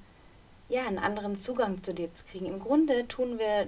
ja 0.68 0.86
einen 0.86 1.00
anderen 1.00 1.38
Zugang 1.38 1.84
zu 1.84 1.94
dir 1.94 2.14
zu 2.14 2.26
kriegen. 2.26 2.48
Im 2.48 2.60
Grunde 2.60 3.08
tun 3.08 3.40
wir, 3.40 3.68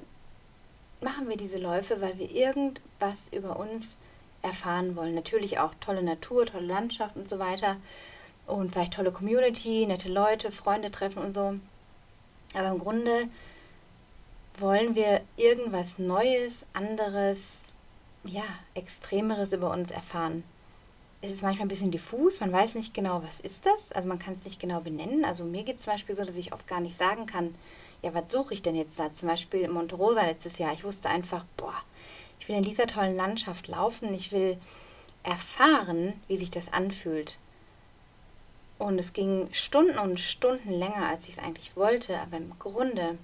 machen 1.02 1.30
wir 1.30 1.38
diese 1.38 1.58
Läufe, 1.58 2.02
weil 2.02 2.18
wir 2.18 2.30
irgendwas 2.32 3.30
über 3.32 3.58
uns 3.58 3.98
erfahren 4.42 4.96
wollen. 4.96 5.16
Natürlich 5.16 5.60
auch 5.60 5.72
tolle 5.80 6.04
Natur, 6.04 6.46
tolle 6.46 6.66
Landschaft 6.66 7.16
und 7.16 7.30
so 7.30 7.40
weiter. 7.40 7.78
Und 8.46 8.72
vielleicht 8.72 8.94
tolle 8.94 9.12
Community, 9.12 9.86
nette 9.86 10.10
Leute, 10.10 10.52
Freunde 10.52 10.92
treffen 10.92 11.22
und 11.22 11.34
so. 11.36 11.56
Aber 12.54 12.70
im 12.70 12.80
Grunde 12.80 13.28
wollen 14.58 14.96
wir 14.96 15.22
irgendwas 15.36 16.00
Neues, 16.00 16.66
anderes, 16.74 17.74
ja, 18.24 18.44
Extremeres 18.74 19.54
über 19.54 19.72
uns 19.72 19.92
erfahren. 19.92 20.44
Es 21.22 21.32
ist 21.32 21.42
manchmal 21.42 21.66
ein 21.66 21.70
bisschen 21.70 21.92
diffus, 21.92 22.40
man 22.40 22.52
weiß 22.52 22.76
nicht 22.76 22.94
genau, 22.94 23.24
was 23.24 23.40
ist 23.40 23.66
das. 23.66 23.92
Also 23.92 24.08
man 24.08 24.20
kann 24.20 24.36
es 24.36 24.46
nicht 24.46 24.60
genau 24.60 24.80
benennen. 24.80 25.26
Also 25.26 25.44
mir 25.44 25.64
geht 25.64 25.78
es 25.78 25.82
zum 25.84 25.94
Beispiel 25.94 26.16
so, 26.16 26.24
dass 26.24 26.38
ich 26.38 26.54
oft 26.54 26.68
gar 26.68 26.80
nicht 26.80 26.96
sagen 26.96 27.26
kann, 27.26 27.56
ja, 28.02 28.14
was 28.14 28.32
suche 28.32 28.54
ich 28.54 28.62
denn 28.62 28.76
jetzt 28.76 29.00
da? 29.00 29.12
Zum 29.12 29.28
Beispiel 29.28 29.62
in 29.62 29.72
Monte 29.72 29.96
Rosa 29.96 30.22
letztes 30.22 30.60
Jahr. 30.60 30.74
Ich 30.74 30.84
wusste 30.84 31.10
einfach, 31.10 31.46
boah, 31.58 31.74
ich 32.48 32.50
will 32.50 32.60
in 32.60 32.64
dieser 32.64 32.88
tollen 32.88 33.18
Landschaft 33.18 33.68
laufen. 33.68 34.14
Ich 34.14 34.32
will 34.32 34.58
erfahren, 35.22 36.14
wie 36.30 36.38
sich 36.38 36.50
das 36.50 36.72
anfühlt. 36.72 37.38
Und 38.80 38.98
es 38.98 39.12
ging 39.12 39.50
Stunden 39.52 39.98
und 39.98 40.18
Stunden 40.22 40.72
länger, 40.72 41.10
als 41.10 41.26
ich 41.26 41.32
es 41.32 41.40
eigentlich 41.40 41.76
wollte. 41.76 42.18
Aber 42.18 42.38
im 42.38 42.58
Grunde 42.58 43.18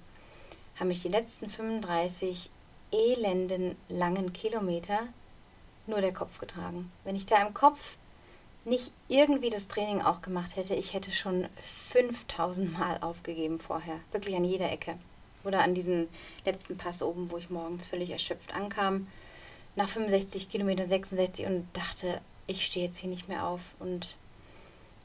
haben 0.78 0.88
mich 0.88 1.00
die 1.00 1.08
letzten 1.08 1.48
35 1.48 2.50
elenden 2.92 3.76
langen 3.88 4.34
Kilometer 4.34 5.08
nur 5.86 6.02
der 6.02 6.12
Kopf 6.12 6.38
getragen. 6.38 6.92
Wenn 7.04 7.16
ich 7.16 7.24
da 7.24 7.46
im 7.46 7.54
Kopf 7.54 7.96
nicht 8.66 8.92
irgendwie 9.08 9.48
das 9.48 9.68
Training 9.68 10.02
auch 10.02 10.20
gemacht 10.20 10.54
hätte, 10.56 10.74
ich 10.74 10.92
hätte 10.92 11.12
schon 11.12 11.48
5000 11.62 12.78
Mal 12.78 12.98
aufgegeben 13.00 13.58
vorher. 13.58 14.00
Wirklich 14.12 14.36
an 14.36 14.44
jeder 14.44 14.70
Ecke. 14.70 14.98
Oder 15.44 15.62
an 15.62 15.74
diesem 15.74 16.08
letzten 16.44 16.76
Pass 16.76 17.02
oben, 17.02 17.30
wo 17.30 17.38
ich 17.38 17.50
morgens 17.50 17.86
völlig 17.86 18.10
erschöpft 18.10 18.54
ankam, 18.54 19.06
nach 19.76 19.88
65 19.88 20.48
Kilometern, 20.48 20.88
66 20.88 21.46
und 21.46 21.68
dachte, 21.72 22.20
ich 22.46 22.64
stehe 22.64 22.86
jetzt 22.86 22.98
hier 22.98 23.10
nicht 23.10 23.28
mehr 23.28 23.46
auf. 23.46 23.60
Und 23.78 24.16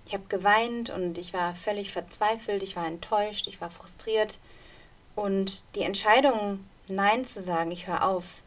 ich 0.06 0.13
habe 0.13 0.23
geweint 0.30 0.89
und 0.89 1.17
ich 1.17 1.34
war 1.34 1.56
völlig 1.56 1.91
verzweifelt, 1.91 2.63
ich 2.63 2.75
war 2.75 2.88
enttäuscht, 2.88 3.47
ich 3.47 3.62
war 3.62 3.69
frustriert. 3.69 4.39
Und 5.15 5.63
die 5.75 5.82
Entscheidung, 5.82 6.65
Nein 6.88 7.25
zu 7.25 7.41
sagen, 7.41 7.71
ich 7.71 7.88
höre 7.88 8.04
auf, 8.04 8.41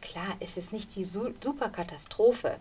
klar, 0.00 0.36
es 0.40 0.56
ist 0.56 0.72
nicht 0.72 0.94
die 0.94 1.04
super 1.04 1.68
Katastrophe. 1.70 2.56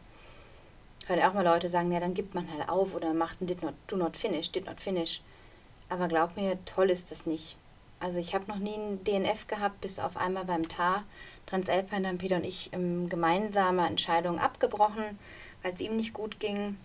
Ich 1.01 1.09
höre 1.09 1.27
auch 1.27 1.33
mal 1.33 1.43
Leute 1.43 1.67
sagen, 1.67 1.91
ja, 1.91 1.99
dann 1.99 2.13
gibt 2.13 2.35
man 2.35 2.49
halt 2.51 2.69
auf 2.69 2.93
oder 2.93 3.13
macht 3.13 3.41
ein 3.41 3.47
did 3.47 3.63
not, 3.63 3.73
do 3.87 3.97
not 3.97 4.15
finish, 4.15 4.51
did 4.51 4.65
not 4.65 4.79
finish. 4.79 5.21
Aber 5.89 6.07
glaub 6.07 6.37
mir, 6.37 6.57
toll 6.65 6.89
ist 6.89 7.11
das 7.11 7.25
nicht. 7.25 7.57
Also 8.01 8.19
ich 8.19 8.33
habe 8.33 8.47
noch 8.47 8.57
nie 8.57 8.73
ein 8.73 9.03
DNF 9.03 9.47
gehabt, 9.47 9.79
bis 9.79 9.99
auf 9.99 10.17
einmal 10.17 10.45
beim 10.45 10.67
TAR. 10.67 11.03
Transalpine 11.45 12.07
haben 12.07 12.17
Peter 12.17 12.37
und 12.37 12.43
ich 12.45 12.71
ähm, 12.73 13.09
gemeinsame 13.09 13.85
Entscheidung 13.85 14.39
abgebrochen, 14.39 15.19
weil 15.61 15.71
es 15.71 15.79
ihm 15.79 15.95
nicht 15.95 16.13
gut 16.13 16.39
ging. 16.39 16.77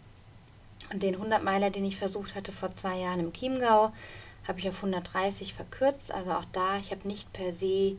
Und 0.92 1.02
den 1.02 1.16
100-Meiler, 1.16 1.70
den 1.70 1.86
ich 1.86 1.96
versucht 1.96 2.34
hatte 2.34 2.52
vor 2.52 2.74
zwei 2.74 2.98
Jahren 2.98 3.20
im 3.20 3.32
Chiemgau, 3.32 3.92
habe 4.46 4.58
ich 4.58 4.68
auf 4.68 4.76
130 4.76 5.54
verkürzt. 5.54 6.12
Also 6.12 6.32
auch 6.32 6.44
da, 6.52 6.76
ich 6.76 6.90
habe 6.90 7.08
nicht 7.08 7.32
per 7.32 7.50
se 7.50 7.96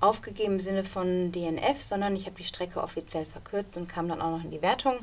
aufgegeben 0.00 0.54
im 0.54 0.60
Sinne 0.60 0.84
von 0.84 1.30
DNF, 1.30 1.82
sondern 1.82 2.16
ich 2.16 2.26
habe 2.26 2.36
die 2.36 2.44
Strecke 2.44 2.82
offiziell 2.82 3.26
verkürzt 3.26 3.76
und 3.76 3.88
kam 3.88 4.08
dann 4.08 4.22
auch 4.22 4.36
noch 4.38 4.44
in 4.44 4.50
die 4.50 4.62
Wertung 4.62 4.96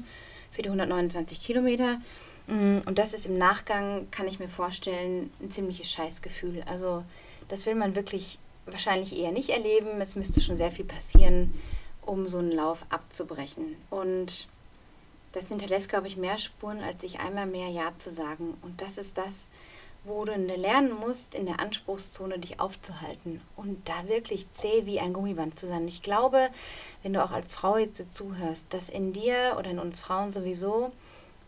für 0.51 0.63
die 0.63 0.69
129 0.69 1.41
Kilometer. 1.41 1.99
Mm, 2.47 2.79
und 2.85 2.97
das 2.97 3.13
ist 3.13 3.25
im 3.25 3.37
Nachgang, 3.37 4.09
kann 4.11 4.27
ich 4.27 4.39
mir 4.39 4.49
vorstellen, 4.49 5.31
ein 5.41 5.51
ziemliches 5.51 5.91
Scheißgefühl. 5.91 6.63
Also 6.65 7.03
das 7.47 7.65
will 7.65 7.75
man 7.75 7.95
wirklich 7.95 8.39
wahrscheinlich 8.65 9.17
eher 9.17 9.31
nicht 9.31 9.49
erleben. 9.49 10.01
Es 10.01 10.15
müsste 10.15 10.41
schon 10.41 10.57
sehr 10.57 10.71
viel 10.71 10.85
passieren, 10.85 11.53
um 12.05 12.27
so 12.27 12.39
einen 12.39 12.51
Lauf 12.51 12.85
abzubrechen. 12.89 13.75
Und 13.89 14.47
das 15.31 15.47
hinterlässt, 15.47 15.89
glaube 15.89 16.07
ich, 16.07 16.17
mehr 16.17 16.37
Spuren, 16.37 16.81
als 16.81 17.01
sich 17.01 17.19
einmal 17.19 17.45
mehr 17.45 17.69
Ja 17.69 17.95
zu 17.95 18.09
sagen. 18.09 18.57
Und 18.61 18.81
das 18.81 18.97
ist 18.97 19.17
das, 19.17 19.49
wo 20.03 20.25
du 20.25 20.33
lernen 20.33 20.93
musst, 20.93 21.35
in 21.35 21.45
der 21.45 21.59
Anspruchszone 21.59 22.39
dich 22.39 22.59
aufzuhalten 22.59 23.39
und 23.55 23.87
da 23.87 24.07
wirklich 24.07 24.49
zäh 24.49 24.85
wie 24.85 24.99
ein 24.99 25.13
Gummiband 25.13 25.59
zu 25.59 25.67
sein. 25.67 25.87
ich 25.87 26.01
glaube, 26.01 26.49
wenn 27.03 27.13
du 27.13 27.23
auch 27.23 27.31
als 27.31 27.53
Frau 27.53 27.77
jetzt 27.77 28.11
zuhörst, 28.11 28.73
dass 28.73 28.89
in 28.89 29.13
dir 29.13 29.55
oder 29.59 29.69
in 29.69 29.79
uns 29.79 29.99
Frauen 29.99 30.33
sowieso 30.33 30.91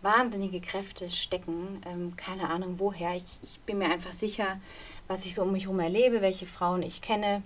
wahnsinnige 0.04 0.62
Kräfte 0.62 1.10
stecken. 1.10 1.82
Ähm, 1.86 2.16
keine 2.16 2.50
Ahnung 2.50 2.76
woher. 2.78 3.16
Ich, 3.16 3.40
ich 3.42 3.60
bin 3.62 3.80
mir 3.80 3.90
einfach 3.90 4.14
sicher, 4.14 4.60
was 5.08 5.26
ich 5.26 5.34
so 5.34 5.44
um 5.44 5.52
mich 5.52 5.64
herum 5.64 5.80
erlebe, 5.80 6.22
welche 6.22 6.46
Frauen 6.46 6.84
ich 6.84 7.02
kenne, 7.02 7.42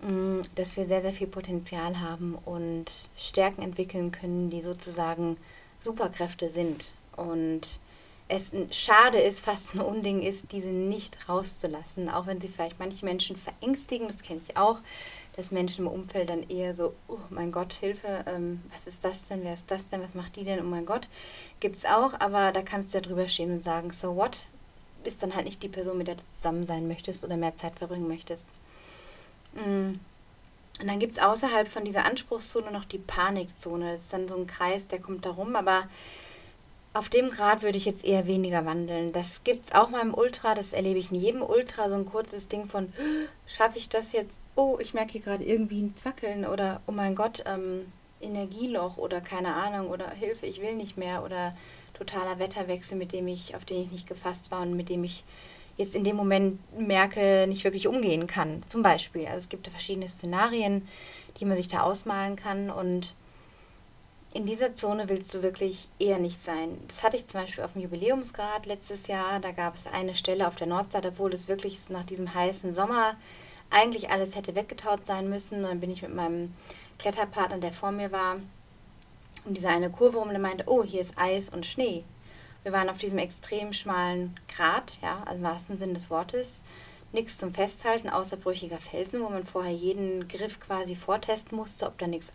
mh, 0.00 0.10
mm, 0.10 0.42
dass 0.54 0.76
wir 0.76 0.84
sehr, 0.84 1.02
sehr 1.02 1.12
viel 1.12 1.26
Potenzial 1.26 2.00
haben 2.00 2.36
und 2.44 2.86
Stärken 3.16 3.62
entwickeln 3.62 4.12
können, 4.12 4.50
die 4.50 4.62
sozusagen 4.62 5.36
Superkräfte 5.80 6.48
sind. 6.48 6.92
Und 7.16 7.62
es 8.28 8.52
schade 8.70 9.18
ist, 9.18 9.40
fast 9.40 9.74
ein 9.74 9.80
Unding 9.80 10.22
ist, 10.22 10.52
diese 10.52 10.68
nicht 10.68 11.28
rauszulassen, 11.28 12.08
auch 12.08 12.26
wenn 12.26 12.40
sie 12.40 12.48
vielleicht 12.48 12.78
manche 12.78 13.04
Menschen 13.04 13.36
verängstigen, 13.36 14.06
das 14.06 14.22
kenne 14.22 14.40
ich 14.46 14.56
auch, 14.56 14.80
dass 15.38 15.52
Menschen 15.52 15.86
im 15.86 15.92
Umfeld 15.92 16.30
dann 16.30 16.50
eher 16.50 16.74
so, 16.74 16.94
oh 17.06 17.18
mein 17.30 17.52
Gott, 17.52 17.72
Hilfe, 17.72 18.24
ähm, 18.26 18.60
was 18.74 18.88
ist 18.88 19.04
das 19.04 19.26
denn, 19.26 19.44
wer 19.44 19.54
ist 19.54 19.70
das 19.70 19.86
denn, 19.86 20.02
was 20.02 20.14
macht 20.14 20.34
die 20.34 20.42
denn, 20.42 20.58
oh 20.58 20.64
mein 20.64 20.84
Gott, 20.84 21.08
gibt 21.60 21.76
es 21.76 21.84
auch, 21.84 22.18
aber 22.18 22.50
da 22.50 22.60
kannst 22.62 22.92
du 22.92 22.98
ja 22.98 23.02
drüber 23.02 23.28
stehen 23.28 23.52
und 23.52 23.62
sagen, 23.62 23.92
so 23.92 24.16
what, 24.16 24.40
ist 25.04 25.22
dann 25.22 25.36
halt 25.36 25.44
nicht 25.44 25.62
die 25.62 25.68
Person, 25.68 25.96
mit 25.96 26.08
der 26.08 26.16
du 26.16 26.22
zusammen 26.32 26.66
sein 26.66 26.88
möchtest 26.88 27.22
oder 27.22 27.36
mehr 27.36 27.54
Zeit 27.54 27.78
verbringen 27.78 28.08
möchtest. 28.08 28.46
Mm. 29.54 29.92
Und 30.80 30.86
dann 30.86 30.98
gibt 30.98 31.12
es 31.12 31.22
außerhalb 31.22 31.68
von 31.68 31.84
dieser 31.84 32.04
Anspruchszone 32.04 32.72
noch 32.72 32.84
die 32.84 32.98
Panikzone. 32.98 33.92
Das 33.92 34.00
ist 34.02 34.12
dann 34.12 34.26
so 34.26 34.36
ein 34.36 34.48
Kreis, 34.48 34.88
der 34.88 34.98
kommt 34.98 35.24
da 35.24 35.30
rum, 35.30 35.54
aber 35.54 35.84
auf 36.98 37.08
dem 37.08 37.30
Grad 37.30 37.62
würde 37.62 37.78
ich 37.78 37.84
jetzt 37.84 38.04
eher 38.04 38.26
weniger 38.26 38.66
wandeln. 38.66 39.12
Das 39.12 39.44
gibt 39.44 39.64
es 39.64 39.72
auch 39.72 39.88
mal 39.88 40.02
im 40.02 40.14
Ultra, 40.14 40.56
das 40.56 40.72
erlebe 40.72 40.98
ich 40.98 41.12
in 41.12 41.20
jedem 41.20 41.42
Ultra, 41.42 41.88
so 41.88 41.94
ein 41.94 42.04
kurzes 42.04 42.48
Ding 42.48 42.66
von, 42.66 42.92
schaffe 43.46 43.78
ich 43.78 43.88
das 43.88 44.10
jetzt? 44.10 44.42
Oh, 44.56 44.78
ich 44.80 44.94
merke 44.94 45.12
hier 45.12 45.20
gerade 45.20 45.44
irgendwie 45.44 45.80
ein 45.80 45.96
Zwackeln 45.96 46.44
oder 46.44 46.80
oh 46.88 46.92
mein 46.92 47.14
Gott, 47.14 47.44
ähm, 47.46 47.92
Energieloch 48.20 48.96
oder 48.96 49.20
keine 49.20 49.54
Ahnung 49.54 49.90
oder 49.90 50.10
Hilfe, 50.10 50.46
ich 50.46 50.60
will 50.60 50.74
nicht 50.74 50.96
mehr 50.96 51.24
oder 51.24 51.56
totaler 51.94 52.40
Wetterwechsel, 52.40 52.98
mit 52.98 53.12
dem 53.12 53.28
ich, 53.28 53.54
auf 53.54 53.64
den 53.64 53.82
ich 53.82 53.92
nicht 53.92 54.08
gefasst 54.08 54.50
war 54.50 54.62
und 54.62 54.74
mit 54.74 54.88
dem 54.88 55.04
ich 55.04 55.22
jetzt 55.76 55.94
in 55.94 56.02
dem 56.02 56.16
Moment 56.16 56.58
merke, 56.76 57.46
nicht 57.48 57.62
wirklich 57.62 57.86
umgehen 57.86 58.26
kann. 58.26 58.64
Zum 58.66 58.82
Beispiel. 58.82 59.26
Also 59.26 59.36
es 59.36 59.48
gibt 59.48 59.68
verschiedene 59.68 60.08
Szenarien, 60.08 60.88
die 61.38 61.44
man 61.44 61.56
sich 61.56 61.68
da 61.68 61.82
ausmalen 61.82 62.34
kann 62.34 62.70
und 62.70 63.14
in 64.34 64.44
dieser 64.44 64.74
Zone 64.74 65.08
willst 65.08 65.34
du 65.34 65.42
wirklich 65.42 65.88
eher 65.98 66.18
nicht 66.18 66.42
sein. 66.42 66.78
Das 66.86 67.02
hatte 67.02 67.16
ich 67.16 67.26
zum 67.26 67.40
Beispiel 67.40 67.64
auf 67.64 67.72
dem 67.72 67.82
Jubiläumsgrad 67.82 68.66
letztes 68.66 69.06
Jahr. 69.06 69.40
Da 69.40 69.52
gab 69.52 69.74
es 69.74 69.86
eine 69.86 70.14
Stelle 70.14 70.46
auf 70.46 70.56
der 70.56 70.66
Nordseite, 70.66 71.08
obwohl 71.08 71.32
es 71.32 71.48
wirklich 71.48 71.88
nach 71.88 72.04
diesem 72.04 72.34
heißen 72.34 72.74
Sommer 72.74 73.16
eigentlich 73.70 74.10
alles 74.10 74.36
hätte 74.36 74.54
weggetaut 74.54 75.06
sein 75.06 75.30
müssen. 75.30 75.58
Und 75.58 75.62
dann 75.64 75.80
bin 75.80 75.90
ich 75.90 76.02
mit 76.02 76.14
meinem 76.14 76.54
Kletterpartner, 76.98 77.58
der 77.58 77.72
vor 77.72 77.90
mir 77.90 78.12
war, 78.12 78.36
um 79.44 79.54
diese 79.54 79.68
eine 79.68 79.90
Kurve 79.90 80.18
rum 80.18 80.28
und 80.28 80.40
meinte, 80.40 80.64
oh, 80.66 80.84
hier 80.84 81.00
ist 81.00 81.16
Eis 81.16 81.48
und 81.48 81.64
Schnee. 81.64 82.04
Wir 82.64 82.72
waren 82.72 82.90
auf 82.90 82.98
diesem 82.98 83.18
extrem 83.18 83.72
schmalen 83.72 84.38
Grat, 84.48 84.98
ja, 85.00 85.22
also 85.24 85.38
im 85.38 85.44
wahrsten 85.44 85.78
Sinn 85.78 85.94
des 85.94 86.10
Wortes. 86.10 86.62
Nichts 87.12 87.38
zum 87.38 87.54
Festhalten, 87.54 88.10
außer 88.10 88.36
brüchiger 88.36 88.78
Felsen, 88.78 89.22
wo 89.22 89.30
man 89.30 89.44
vorher 89.44 89.72
jeden 89.72 90.28
Griff 90.28 90.60
quasi 90.60 90.94
vortesten 90.94 91.56
musste, 91.56 91.86
ob 91.86 91.96
da 91.96 92.06
nichts 92.06 92.34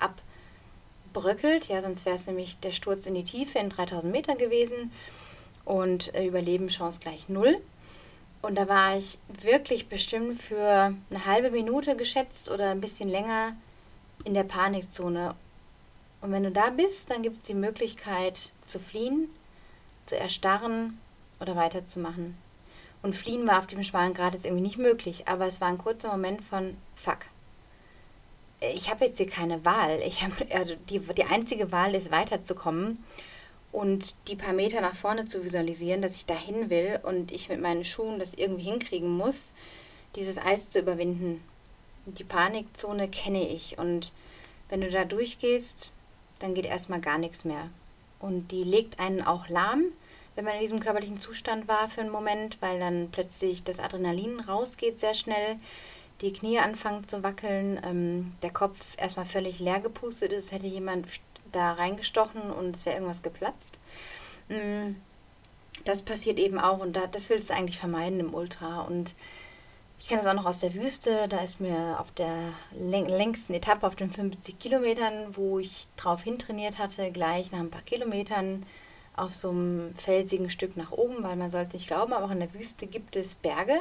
abbröckelt. 1.14 1.68
Ja, 1.68 1.82
sonst 1.82 2.06
wäre 2.06 2.16
es 2.16 2.28
nämlich 2.28 2.60
der 2.60 2.72
Sturz 2.72 3.06
in 3.06 3.16
die 3.16 3.24
Tiefe 3.24 3.60
in 3.60 3.70
3000 3.70 4.12
Meter 4.12 4.36
gewesen 4.36 4.92
und 5.66 6.14
äh, 6.16 6.26
Überlebenschance 6.26 7.00
gleich 7.00 7.30
null. 7.30 7.58
Und 8.42 8.56
da 8.56 8.68
war 8.68 8.98
ich 8.98 9.18
wirklich 9.42 9.88
bestimmt 9.88 10.42
für 10.42 10.94
eine 11.10 11.26
halbe 11.26 11.52
Minute 11.52 11.96
geschätzt 11.96 12.50
oder 12.50 12.72
ein 12.72 12.82
bisschen 12.82 13.08
länger 13.08 13.56
in 14.26 14.34
der 14.34 14.44
Panikzone. 14.44 15.36
Und 16.20 16.32
wenn 16.32 16.44
du 16.44 16.52
da 16.52 16.70
bist, 16.70 17.10
dann 17.10 17.24
gibt 17.24 17.38
es 17.38 17.42
die 17.42 17.54
Möglichkeit 17.54 18.52
zu 18.66 18.80
fliehen, 18.80 19.30
zu 20.06 20.18
erstarren 20.18 21.00
oder 21.40 21.56
weiterzumachen. 21.56 22.38
Und 23.02 23.16
fliehen 23.16 23.48
war 23.48 23.60
auf 23.60 23.68
dem 23.68 23.84
schmalen 23.84 24.14
Grad 24.14 24.34
jetzt 24.34 24.46
irgendwie 24.46 24.64
nicht 24.64 24.78
möglich, 24.78 25.28
aber 25.28 25.46
es 25.46 25.62
war 25.62 25.68
ein 25.68 25.78
kurzer 25.78 26.10
Moment 26.10 26.42
von 26.42 26.78
Fuck. 26.96 27.20
Ich 28.76 28.90
habe 28.90 29.06
jetzt 29.06 29.18
hier 29.18 29.30
keine 29.30 29.66
Wahl. 29.66 30.02
Ich 30.06 30.24
hab, 30.24 30.32
also 30.54 30.76
die, 30.90 31.00
die 31.00 31.26
einzige 31.26 31.72
Wahl 31.72 31.96
ist 31.96 32.12
weiterzukommen 32.12 33.04
und 33.72 34.16
die 34.28 34.36
paar 34.36 34.54
Meter 34.54 34.82
nach 34.82 34.96
vorne 34.96 35.28
zu 35.28 35.44
visualisieren, 35.44 36.02
dass 36.02 36.16
ich 36.16 36.26
dahin 36.26 36.70
will 36.70 37.00
und 37.04 37.32
ich 37.32 37.50
mit 37.50 37.60
meinen 37.60 37.84
Schuhen 37.84 38.20
das 38.20 38.34
irgendwie 38.34 38.64
hinkriegen 38.64 39.10
muss, 39.10 39.52
dieses 40.16 40.38
Eis 40.38 40.70
zu 40.70 40.80
überwinden. 40.80 41.44
Die 42.06 42.24
Panikzone 42.24 43.08
kenne 43.08 43.48
ich 43.48 43.78
und 43.78 44.12
wenn 44.70 44.82
du 44.82 44.90
da 44.90 45.06
durchgehst, 45.06 45.92
dann 46.40 46.54
geht 46.54 46.66
erstmal 46.66 47.02
gar 47.02 47.18
nichts 47.18 47.46
mehr. 47.46 47.70
Und 48.20 48.52
die 48.52 48.64
legt 48.64 49.00
einen 49.00 49.22
auch 49.22 49.50
lahm, 49.50 49.86
wenn 50.36 50.46
man 50.46 50.56
in 50.56 50.62
diesem 50.62 50.80
körperlichen 50.80 51.20
Zustand 51.20 51.68
war 51.68 51.90
für 51.90 52.02
einen 52.02 52.10
Moment, 52.10 52.62
weil 52.62 52.80
dann 52.80 53.10
plötzlich 53.12 53.64
das 53.64 53.80
Adrenalin 53.80 54.40
rausgeht 54.40 55.00
sehr 55.00 55.14
schnell, 55.14 55.58
die 56.22 56.34
Knie 56.34 56.60
anfangen 56.60 57.08
zu 57.08 57.24
wackeln, 57.24 57.80
ähm, 57.84 58.34
der 58.42 58.52
Kopf 58.52 58.96
erstmal 58.98 59.26
völlig 59.26 59.60
leer 59.60 59.80
gepustet 59.80 60.32
ist, 60.32 60.52
hätte 60.52 60.68
jemand 60.68 61.08
da 61.52 61.74
reingestochen 61.74 62.52
und 62.52 62.76
es 62.76 62.86
wäre 62.86 62.96
irgendwas 62.96 63.24
geplatzt. 63.24 63.80
Mm, 64.50 64.96
das 65.86 66.02
passiert 66.02 66.40
eben 66.40 66.60
auch 66.60 66.80
und 66.80 66.94
da, 66.94 67.08
das 67.08 67.30
willst 67.30 67.50
du 67.50 67.54
eigentlich 67.54 67.78
vermeiden 67.78 68.20
im 68.20 68.34
Ultra. 68.34 68.82
Und 68.82 69.16
ich 70.00 70.08
kenne 70.08 70.22
das 70.22 70.30
auch 70.30 70.36
noch 70.36 70.46
aus 70.46 70.60
der 70.60 70.74
Wüste. 70.74 71.28
Da 71.28 71.40
ist 71.40 71.60
mir 71.60 72.00
auf 72.00 72.12
der 72.12 72.54
längsten 72.72 73.54
Etappe 73.54 73.86
auf 73.86 73.96
den 73.96 74.12
50 74.12 74.60
Kilometern, 74.60 75.36
wo 75.36 75.60
ich 75.60 75.88
drauf 75.98 76.24
hintrainiert 76.24 76.78
hatte, 76.78 77.12
gleich 77.12 77.52
nach 77.52 77.60
ein 77.60 77.72
paar 77.72 77.82
Kilometern 77.82 78.66
auf 79.16 79.36
so 79.36 79.50
einem 79.50 79.96
felsigen 79.96 80.50
Stück 80.50 80.76
nach 80.76 80.92
oben, 80.92 81.24
weil 81.24 81.36
man 81.36 81.52
soll 81.52 81.62
es 81.62 81.74
nicht 81.74 81.88
glauben, 81.88 82.14
aber 82.14 82.26
auch 82.26 82.32
in 82.32 82.40
der 82.40 82.54
Wüste 82.54 82.88
gibt 82.88 83.16
es 83.16 83.36
Berge, 83.36 83.80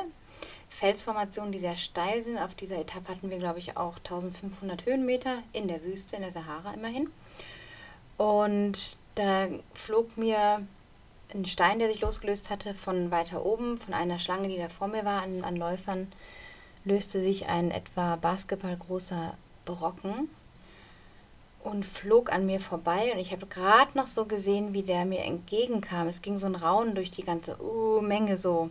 Felsformationen, 0.72 1.52
die 1.52 1.58
sehr 1.58 1.76
steil 1.76 2.22
sind. 2.22 2.38
Auf 2.38 2.54
dieser 2.54 2.78
Etappe 2.78 3.12
hatten 3.12 3.30
wir, 3.30 3.38
glaube 3.38 3.58
ich, 3.58 3.76
auch 3.76 3.98
1500 3.98 4.86
Höhenmeter 4.86 5.38
in 5.52 5.68
der 5.68 5.84
Wüste, 5.84 6.16
in 6.16 6.22
der 6.22 6.30
Sahara 6.30 6.72
immerhin. 6.72 7.10
Und 8.16 8.96
da 9.14 9.48
flog 9.74 10.16
mir 10.16 10.66
ein 11.34 11.44
Stein, 11.44 11.78
der 11.78 11.88
sich 11.88 12.00
losgelöst 12.00 12.50
hatte, 12.50 12.74
von 12.74 13.10
weiter 13.10 13.44
oben, 13.44 13.76
von 13.78 13.94
einer 13.94 14.18
Schlange, 14.18 14.48
die 14.48 14.56
da 14.56 14.68
vor 14.68 14.88
mir 14.88 15.04
war, 15.04 15.22
an, 15.22 15.44
an 15.44 15.56
Läufern, 15.56 16.10
löste 16.84 17.22
sich 17.22 17.46
ein 17.46 17.70
etwa 17.70 18.16
basketballgroßer 18.16 19.34
Brocken 19.64 20.30
und 21.62 21.84
flog 21.84 22.32
an 22.32 22.46
mir 22.46 22.60
vorbei. 22.60 23.12
Und 23.12 23.18
ich 23.18 23.32
habe 23.32 23.46
gerade 23.46 23.96
noch 23.96 24.06
so 24.06 24.24
gesehen, 24.24 24.72
wie 24.72 24.82
der 24.82 25.04
mir 25.04 25.20
entgegenkam. 25.20 26.08
Es 26.08 26.22
ging 26.22 26.38
so 26.38 26.46
ein 26.46 26.56
Raunen 26.56 26.94
durch 26.94 27.10
die 27.10 27.24
ganze 27.24 27.60
uh, 27.62 28.00
Menge 28.00 28.36
so. 28.36 28.70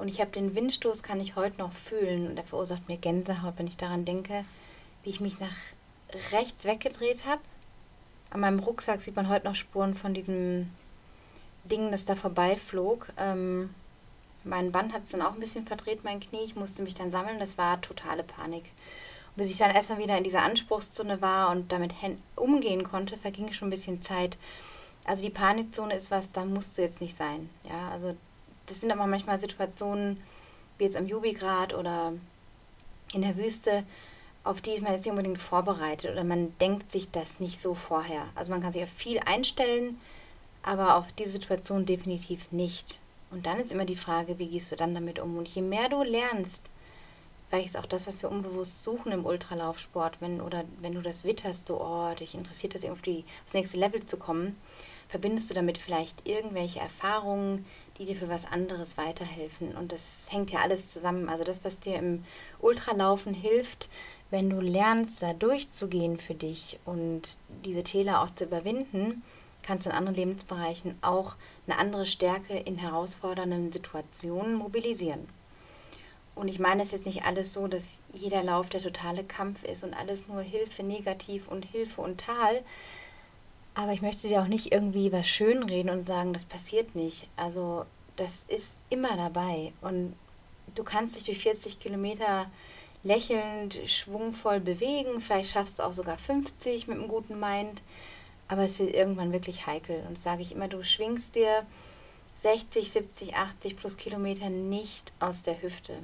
Und 0.00 0.08
ich 0.08 0.20
habe 0.20 0.30
den 0.30 0.54
Windstoß, 0.54 1.02
kann 1.02 1.20
ich 1.20 1.36
heute 1.36 1.58
noch 1.58 1.72
fühlen. 1.72 2.26
Und 2.26 2.36
der 2.36 2.44
verursacht 2.44 2.88
mir 2.88 2.96
Gänsehaut, 2.96 3.54
wenn 3.58 3.66
ich 3.66 3.76
daran 3.76 4.06
denke, 4.06 4.46
wie 5.02 5.10
ich 5.10 5.20
mich 5.20 5.38
nach 5.40 5.54
rechts 6.32 6.64
weggedreht 6.64 7.26
habe. 7.26 7.42
An 8.30 8.40
meinem 8.40 8.60
Rucksack 8.60 9.02
sieht 9.02 9.14
man 9.14 9.28
heute 9.28 9.46
noch 9.46 9.54
Spuren 9.54 9.94
von 9.94 10.14
diesem 10.14 10.70
Ding, 11.64 11.90
das 11.90 12.06
da 12.06 12.16
vorbeiflog. 12.16 13.08
Ähm, 13.18 13.74
mein 14.42 14.72
Band 14.72 14.94
hat 14.94 15.04
es 15.04 15.10
dann 15.10 15.20
auch 15.20 15.34
ein 15.34 15.40
bisschen 15.40 15.66
verdreht, 15.66 16.02
mein 16.02 16.20
Knie. 16.20 16.44
Ich 16.46 16.56
musste 16.56 16.82
mich 16.82 16.94
dann 16.94 17.10
sammeln. 17.10 17.38
Das 17.38 17.58
war 17.58 17.78
totale 17.82 18.22
Panik. 18.22 18.64
Und 18.64 19.36
bis 19.36 19.50
ich 19.50 19.58
dann 19.58 19.70
erstmal 19.70 19.98
wieder 19.98 20.16
in 20.16 20.24
dieser 20.24 20.42
Anspruchszone 20.42 21.20
war 21.20 21.50
und 21.50 21.70
damit 21.72 21.92
umgehen 22.36 22.84
konnte, 22.84 23.18
verging 23.18 23.52
schon 23.52 23.68
ein 23.68 23.72
bisschen 23.72 24.00
Zeit. 24.00 24.38
Also 25.04 25.22
die 25.22 25.30
Panikzone 25.30 25.94
ist 25.94 26.10
was, 26.10 26.32
da 26.32 26.46
musst 26.46 26.78
du 26.78 26.82
jetzt 26.82 27.02
nicht 27.02 27.16
sein. 27.16 27.50
Ja, 27.68 27.90
also 27.90 28.16
das 28.70 28.80
sind 28.80 28.92
aber 28.92 29.06
manchmal 29.06 29.38
Situationen, 29.38 30.22
wie 30.78 30.84
jetzt 30.84 30.96
am 30.96 31.06
Jubigrad 31.06 31.74
oder 31.74 32.12
in 33.12 33.22
der 33.22 33.36
Wüste, 33.36 33.84
auf 34.44 34.60
die 34.60 34.70
ist 34.70 34.82
man 34.82 34.92
jetzt 34.92 35.04
nicht 35.04 35.10
unbedingt 35.10 35.42
vorbereitet 35.42 36.12
oder 36.12 36.24
man 36.24 36.56
denkt 36.58 36.90
sich 36.90 37.10
das 37.10 37.40
nicht 37.40 37.60
so 37.60 37.74
vorher. 37.74 38.26
Also 38.34 38.50
man 38.52 38.62
kann 38.62 38.72
sich 38.72 38.82
auf 38.82 38.90
viel 38.90 39.18
einstellen, 39.18 40.00
aber 40.62 40.96
auf 40.96 41.12
diese 41.12 41.30
Situation 41.30 41.84
definitiv 41.84 42.50
nicht. 42.50 42.98
Und 43.30 43.46
dann 43.46 43.60
ist 43.60 43.72
immer 43.72 43.84
die 43.84 43.96
Frage, 43.96 44.38
wie 44.38 44.48
gehst 44.48 44.72
du 44.72 44.76
dann 44.76 44.94
damit 44.94 45.18
um? 45.18 45.36
Und 45.36 45.48
je 45.48 45.62
mehr 45.62 45.88
du 45.88 46.02
lernst, 46.02 46.64
weil 47.50 47.64
ist 47.64 47.76
auch 47.76 47.86
das, 47.86 48.06
was 48.06 48.22
wir 48.22 48.30
unbewusst 48.30 48.82
suchen 48.82 49.12
im 49.12 49.26
Ultralaufsport, 49.26 50.20
wenn 50.20 50.40
oder 50.40 50.64
wenn 50.80 50.94
du 50.94 51.02
das 51.02 51.24
witterst, 51.24 51.66
so, 51.66 51.80
oh, 51.80 52.14
dich 52.14 52.34
interessiert 52.34 52.74
das 52.74 52.84
irgendwie 52.84 53.24
aufs 53.44 53.54
nächste 53.54 53.78
Level 53.78 54.04
zu 54.04 54.16
kommen, 54.16 54.56
verbindest 55.08 55.50
du 55.50 55.54
damit 55.54 55.78
vielleicht 55.78 56.26
irgendwelche 56.26 56.80
Erfahrungen, 56.80 57.66
die 58.00 58.06
dir 58.06 58.16
für 58.16 58.30
was 58.30 58.50
anderes 58.50 58.96
weiterhelfen. 58.96 59.76
Und 59.76 59.92
das 59.92 60.26
hängt 60.30 60.50
ja 60.50 60.60
alles 60.60 60.90
zusammen. 60.90 61.28
Also 61.28 61.44
das, 61.44 61.62
was 61.64 61.80
dir 61.80 61.96
im 61.96 62.24
Ultralaufen 62.58 63.34
hilft, 63.34 63.90
wenn 64.30 64.48
du 64.48 64.60
lernst, 64.60 65.22
da 65.22 65.34
durchzugehen 65.34 66.16
für 66.16 66.34
dich 66.34 66.78
und 66.86 67.36
diese 67.64 67.84
Täler 67.84 68.22
auch 68.22 68.30
zu 68.30 68.44
überwinden, 68.44 69.22
kannst 69.62 69.84
du 69.84 69.90
in 69.90 69.96
anderen 69.96 70.16
Lebensbereichen 70.16 70.96
auch 71.02 71.36
eine 71.66 71.76
andere 71.76 72.06
Stärke 72.06 72.56
in 72.56 72.78
herausfordernden 72.78 73.70
Situationen 73.70 74.54
mobilisieren. 74.54 75.28
Und 76.34 76.48
ich 76.48 76.58
meine 76.58 76.82
es 76.82 76.92
jetzt 76.92 77.04
nicht 77.04 77.24
alles 77.24 77.52
so, 77.52 77.68
dass 77.68 78.00
jeder 78.14 78.42
Lauf 78.42 78.70
der 78.70 78.80
totale 78.80 79.24
Kampf 79.24 79.62
ist 79.62 79.84
und 79.84 79.92
alles 79.92 80.26
nur 80.26 80.40
Hilfe 80.40 80.82
negativ 80.82 81.48
und 81.48 81.66
Hilfe 81.66 82.00
und 82.00 82.18
Tal. 82.18 82.62
Aber 83.74 83.92
ich 83.92 84.02
möchte 84.02 84.28
dir 84.28 84.42
auch 84.42 84.48
nicht 84.48 84.72
irgendwie 84.72 85.12
was 85.12 85.26
schönreden 85.28 85.90
und 85.90 86.06
sagen, 86.06 86.32
das 86.32 86.44
passiert 86.44 86.94
nicht. 86.94 87.28
Also 87.36 87.86
das 88.16 88.44
ist 88.48 88.76
immer 88.90 89.16
dabei. 89.16 89.72
Und 89.80 90.14
du 90.74 90.82
kannst 90.82 91.16
dich 91.16 91.24
durch 91.24 91.38
40 91.38 91.78
Kilometer 91.78 92.50
lächelnd, 93.02 93.78
schwungvoll 93.86 94.60
bewegen. 94.60 95.20
Vielleicht 95.20 95.52
schaffst 95.52 95.78
du 95.78 95.84
auch 95.84 95.92
sogar 95.92 96.18
50 96.18 96.88
mit 96.88 96.98
einem 96.98 97.08
guten 97.08 97.38
Mind. 97.38 97.80
Aber 98.48 98.62
es 98.62 98.78
wird 98.78 98.94
irgendwann 98.94 99.32
wirklich 99.32 99.66
heikel. 99.66 100.02
Und 100.08 100.18
sage 100.18 100.42
ich 100.42 100.52
immer, 100.52 100.68
du 100.68 100.82
schwingst 100.82 101.36
dir 101.36 101.64
60, 102.36 102.90
70, 102.90 103.36
80 103.36 103.76
plus 103.76 103.96
Kilometer 103.96 104.50
nicht 104.50 105.12
aus 105.20 105.42
der 105.42 105.62
Hüfte. 105.62 105.94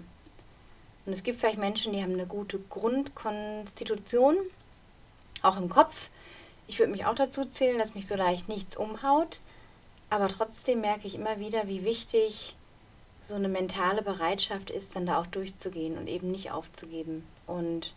Und 1.04 1.12
es 1.12 1.22
gibt 1.22 1.40
vielleicht 1.40 1.58
Menschen, 1.58 1.92
die 1.92 2.02
haben 2.02 2.12
eine 2.12 2.26
gute 2.26 2.58
Grundkonstitution, 2.58 4.36
auch 5.42 5.56
im 5.56 5.68
Kopf. 5.68 6.10
Ich 6.68 6.78
würde 6.78 6.92
mich 6.92 7.06
auch 7.06 7.14
dazu 7.14 7.44
zählen, 7.44 7.78
dass 7.78 7.94
mich 7.94 8.06
so 8.06 8.16
leicht 8.16 8.48
nichts 8.48 8.76
umhaut. 8.76 9.40
Aber 10.10 10.28
trotzdem 10.28 10.80
merke 10.80 11.06
ich 11.06 11.14
immer 11.14 11.38
wieder, 11.38 11.68
wie 11.68 11.84
wichtig 11.84 12.56
so 13.24 13.34
eine 13.34 13.48
mentale 13.48 14.02
Bereitschaft 14.02 14.70
ist, 14.70 14.94
dann 14.94 15.06
da 15.06 15.20
auch 15.20 15.26
durchzugehen 15.26 15.98
und 15.98 16.06
eben 16.06 16.30
nicht 16.30 16.52
aufzugeben. 16.52 17.26
Und 17.46 17.92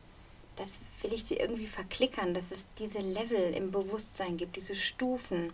das 0.55 0.79
will 1.01 1.13
ich 1.13 1.25
dir 1.25 1.39
irgendwie 1.39 1.67
verklickern, 1.67 2.33
dass 2.33 2.51
es 2.51 2.65
diese 2.79 2.99
Level 2.99 3.53
im 3.53 3.71
Bewusstsein 3.71 4.37
gibt, 4.37 4.55
diese 4.55 4.75
Stufen. 4.75 5.53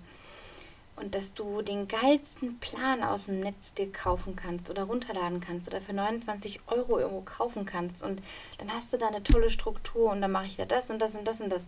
Und 0.95 1.13
dass 1.13 1.33
du 1.33 1.61
den 1.61 1.89
geilsten 1.89 2.57
Plan 2.59 3.03
aus 3.03 3.25
dem 3.25 3.41
Netz 3.41 3.73
dir 3.73 3.91
kaufen 3.91 4.37
kannst 4.37 4.69
oder 4.69 4.83
runterladen 4.83 5.41
kannst 5.41 5.67
oder 5.67 5.81
für 5.81 5.91
29 5.91 6.61
Euro 6.67 6.99
irgendwo 6.99 7.21
kaufen 7.21 7.65
kannst. 7.65 8.01
Und 8.01 8.21
dann 8.57 8.71
hast 8.71 8.93
du 8.93 8.97
da 8.97 9.07
eine 9.07 9.21
tolle 9.21 9.51
Struktur 9.51 10.09
und 10.09 10.21
dann 10.21 10.31
mache 10.31 10.47
ich 10.47 10.55
da 10.55 10.63
das 10.63 10.89
und 10.89 10.99
das 10.99 11.15
und 11.15 11.25
das 11.25 11.41
und 11.41 11.49
das. 11.49 11.67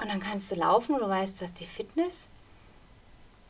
Und 0.00 0.08
dann 0.08 0.20
kannst 0.20 0.50
du 0.50 0.54
laufen 0.54 0.96
du 0.96 1.08
weißt, 1.08 1.40
du 1.40 1.44
hast 1.44 1.60
die 1.60 1.66
Fitness, 1.66 2.30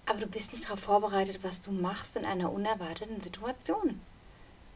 aber 0.06 0.20
du 0.20 0.26
bist 0.26 0.52
nicht 0.52 0.64
darauf 0.64 0.80
vorbereitet, 0.80 1.40
was 1.42 1.60
du 1.60 1.70
machst 1.70 2.16
in 2.16 2.24
einer 2.24 2.50
unerwarteten 2.50 3.20
Situation. 3.20 4.00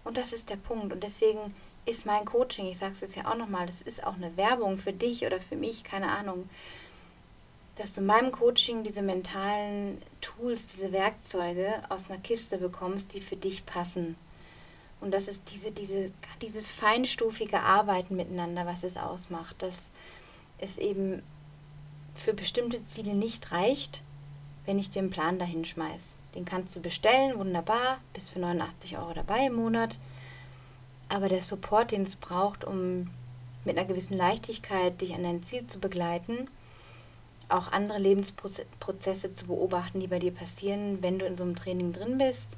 Und 0.05 0.17
das 0.17 0.33
ist 0.33 0.51
der 0.51 0.57
Punkt. 0.57 0.93
Und 0.93 1.03
deswegen 1.03 1.55
ist 1.87 2.07
mein 2.07 2.25
Coaching, 2.25 2.67
ich 2.67 2.79
sage 2.79 2.93
es 2.93 3.01
jetzt 3.01 3.17
ja 3.17 3.31
auch 3.31 3.37
nochmal, 3.37 3.67
das 3.67 3.83
ist 3.83 4.05
auch 4.05 4.15
eine 4.15 4.37
Werbung 4.37 4.79
für 4.79 4.93
dich 4.93 5.27
oder 5.27 5.41
für 5.41 5.57
mich, 5.57 5.83
keine 5.83 6.11
Ahnung, 6.11 6.49
dass 7.77 7.93
du 7.93 8.01
in 8.01 8.07
meinem 8.07 8.31
Coaching 8.31 8.85
diese 8.85 9.03
mentalen 9.03 10.01
Tools, 10.21 10.69
diese 10.69 10.93
Werkzeuge 10.93 11.83
aus 11.89 12.09
einer 12.09 12.21
Kiste 12.21 12.59
bekommst, 12.59 13.15
die 13.15 13.21
für 13.21 13.37
dich 13.37 13.67
passen. 13.67 14.17
Und 15.01 15.11
das 15.11 15.27
ist 15.27 15.51
diese, 15.53 15.73
diese, 15.73 16.13
dieses 16.41 16.71
feinstufige 16.71 17.61
Arbeiten 17.61 18.15
miteinander, 18.15 18.65
was 18.65 18.85
es 18.85 18.97
ausmacht, 18.97 19.61
dass 19.61 19.91
es 20.59 20.79
eben 20.79 21.23
für 22.15 22.35
bestimmte 22.35 22.81
Ziele 22.83 23.15
nicht 23.15 23.53
reicht, 23.53 24.03
wenn 24.67 24.79
ich 24.79 24.91
den 24.91 25.11
Plan 25.11 25.39
dahin 25.39 25.65
schmeiß. 25.65 26.17
Den 26.35 26.45
kannst 26.45 26.75
du 26.75 26.81
bestellen, 26.81 27.39
wunderbar, 27.39 27.99
bis 28.13 28.31
für 28.31 28.39
89 28.39 28.99
Euro 28.99 29.13
dabei 29.15 29.47
im 29.47 29.55
Monat. 29.55 29.99
Aber 31.09 31.29
der 31.29 31.43
Support, 31.43 31.91
den 31.91 32.03
es 32.03 32.17
braucht, 32.17 32.65
um 32.65 33.11
mit 33.65 33.79
einer 33.79 33.87
gewissen 33.87 34.17
Leichtigkeit 34.17 35.01
dich 35.01 35.15
an 35.15 35.23
dein 35.23 35.43
Ziel 35.43 35.67
zu 35.67 35.79
begleiten, 35.79 36.49
auch 37.49 37.73
andere 37.73 37.99
Lebensprozesse 37.99 39.35
zu 39.35 39.47
beobachten, 39.47 40.01
die 40.01 40.07
bei 40.07 40.19
dir 40.19 40.33
passieren, 40.33 41.03
wenn 41.03 41.19
du 41.19 41.27
in 41.27 41.37
so 41.37 41.45
einem 41.45 41.57
Training 41.57 41.93
drin 41.93 42.19
bist 42.19 42.57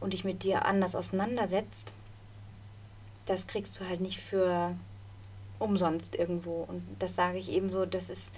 und 0.00 0.12
dich 0.12 0.24
mit 0.24 0.42
dir 0.42 0.64
anders 0.64 0.94
auseinandersetzt, 0.94 1.92
das 3.26 3.46
kriegst 3.46 3.78
du 3.78 3.88
halt 3.88 4.00
nicht 4.00 4.20
für 4.20 4.74
umsonst 5.58 6.14
irgendwo. 6.14 6.66
Und 6.68 6.82
das 6.98 7.14
sage 7.14 7.38
ich 7.38 7.50
eben 7.50 7.70
so, 7.70 7.86
das 7.86 8.10
ist 8.10 8.32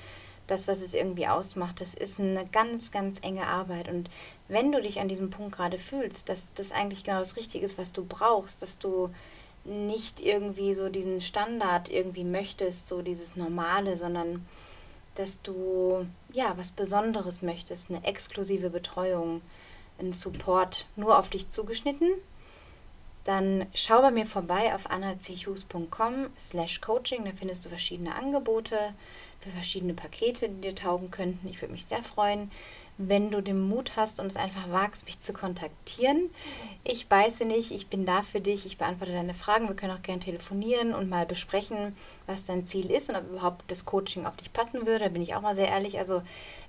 das, 0.48 0.66
was 0.66 0.80
es 0.80 0.94
irgendwie 0.94 1.28
ausmacht. 1.28 1.80
Das 1.80 1.94
ist 1.94 2.18
eine 2.18 2.46
ganz, 2.46 2.90
ganz 2.90 3.20
enge 3.22 3.46
Arbeit. 3.46 3.88
Und 3.88 4.10
wenn 4.48 4.72
du 4.72 4.82
dich 4.82 4.98
an 4.98 5.08
diesem 5.08 5.30
Punkt 5.30 5.54
gerade 5.54 5.78
fühlst, 5.78 6.28
dass 6.28 6.52
das 6.54 6.72
eigentlich 6.72 7.04
genau 7.04 7.20
das 7.20 7.36
Richtige 7.36 7.64
ist, 7.64 7.78
was 7.78 7.92
du 7.92 8.04
brauchst, 8.04 8.62
dass 8.62 8.78
du 8.78 9.10
nicht 9.64 10.20
irgendwie 10.20 10.72
so 10.74 10.88
diesen 10.88 11.20
Standard 11.20 11.90
irgendwie 11.90 12.24
möchtest, 12.24 12.88
so 12.88 13.02
dieses 13.02 13.36
Normale, 13.36 13.96
sondern 13.96 14.46
dass 15.14 15.42
du 15.42 16.06
ja 16.32 16.54
was 16.56 16.70
Besonderes 16.70 17.42
möchtest, 17.42 17.90
eine 17.90 18.04
exklusive 18.04 18.70
Betreuung, 18.70 19.42
einen 19.98 20.12
Support 20.12 20.86
nur 20.96 21.18
auf 21.18 21.28
dich 21.28 21.48
zugeschnitten, 21.48 22.08
dann 23.24 23.66
schau 23.74 24.00
bei 24.00 24.10
mir 24.10 24.24
vorbei 24.24 24.74
auf 24.74 24.88
annachughes.com 24.90 26.28
slash 26.38 26.80
coaching. 26.80 27.26
Da 27.26 27.32
findest 27.34 27.64
du 27.64 27.68
verschiedene 27.68 28.14
Angebote 28.14 28.78
verschiedene 29.50 29.94
Pakete, 29.94 30.48
die 30.48 30.60
dir 30.60 30.74
taugen 30.74 31.10
könnten. 31.10 31.48
Ich 31.48 31.60
würde 31.60 31.72
mich 31.72 31.86
sehr 31.86 32.02
freuen, 32.02 32.50
wenn 32.98 33.30
du 33.30 33.40
den 33.40 33.60
Mut 33.60 33.92
hast 33.94 34.18
und 34.18 34.26
es 34.26 34.36
einfach 34.36 34.70
wagst, 34.72 35.06
mich 35.06 35.20
zu 35.20 35.32
kontaktieren. 35.32 36.30
Ich 36.82 37.06
beiße 37.06 37.44
nicht, 37.44 37.70
ich 37.70 37.86
bin 37.86 38.04
da 38.04 38.22
für 38.22 38.40
dich, 38.40 38.66
ich 38.66 38.76
beantworte 38.76 39.12
deine 39.12 39.34
Fragen. 39.34 39.68
Wir 39.68 39.76
können 39.76 39.96
auch 39.96 40.02
gerne 40.02 40.20
telefonieren 40.20 40.92
und 40.92 41.08
mal 41.08 41.24
besprechen, 41.24 41.96
was 42.26 42.44
dein 42.44 42.66
Ziel 42.66 42.90
ist 42.90 43.08
und 43.08 43.14
ob 43.14 43.30
überhaupt 43.30 43.70
das 43.70 43.84
Coaching 43.84 44.26
auf 44.26 44.36
dich 44.36 44.52
passen 44.52 44.84
würde. 44.84 45.04
Da 45.04 45.10
bin 45.10 45.22
ich 45.22 45.36
auch 45.36 45.42
mal 45.42 45.54
sehr 45.54 45.68
ehrlich. 45.68 45.96
Also 45.96 46.22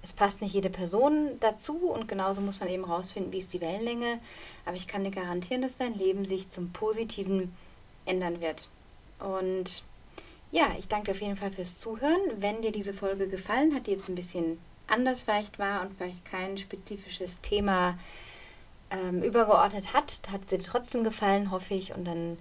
es 0.04 0.14
passt 0.14 0.42
nicht 0.42 0.54
jede 0.54 0.70
Person 0.70 1.32
dazu 1.40 1.90
und 1.90 2.08
genauso 2.08 2.42
muss 2.42 2.60
man 2.60 2.70
eben 2.70 2.86
rausfinden, 2.86 3.34
wie 3.34 3.40
ist 3.40 3.52
die 3.54 3.62
Wellenlänge. 3.62 4.20
Aber 4.66 4.76
ich 4.76 4.88
kann 4.88 5.04
dir 5.04 5.12
garantieren, 5.12 5.64
dass 5.64 5.78
dein 5.78 5.98
Leben 5.98 6.26
sich 6.26 6.50
zum 6.50 6.72
Positiven 6.72 7.56
ändern 8.06 8.40
wird. 8.40 8.70
Und 9.18 9.84
ja, 10.52 10.70
ich 10.78 10.88
danke 10.88 11.12
auf 11.12 11.22
jeden 11.22 11.36
Fall 11.36 11.52
fürs 11.52 11.78
Zuhören. 11.78 12.20
Wenn 12.38 12.62
dir 12.62 12.72
diese 12.72 12.94
Folge 12.94 13.28
gefallen 13.28 13.74
hat, 13.76 13.88
die 13.88 13.92
jetzt 13.92 14.10
ein 14.10 14.16
bisschen 14.16 14.60
anders 14.88 15.24
vielleicht 15.24 15.60
war 15.60 15.82
und 15.82 15.94
vielleicht 15.94 16.26
kein 16.26 16.58
spezifisches 16.58 17.40
Thema 17.42 17.98
ähm, 18.92 19.22
übergeordnet 19.22 19.94
hat, 19.94 20.20
hat 20.32 20.50
sie 20.50 20.58
dir 20.58 20.66
trotzdem 20.66 21.04
gefallen, 21.04 21.52
hoffe 21.52 21.76
ich. 21.76 21.94
Und 21.94 22.06
dann 22.06 22.38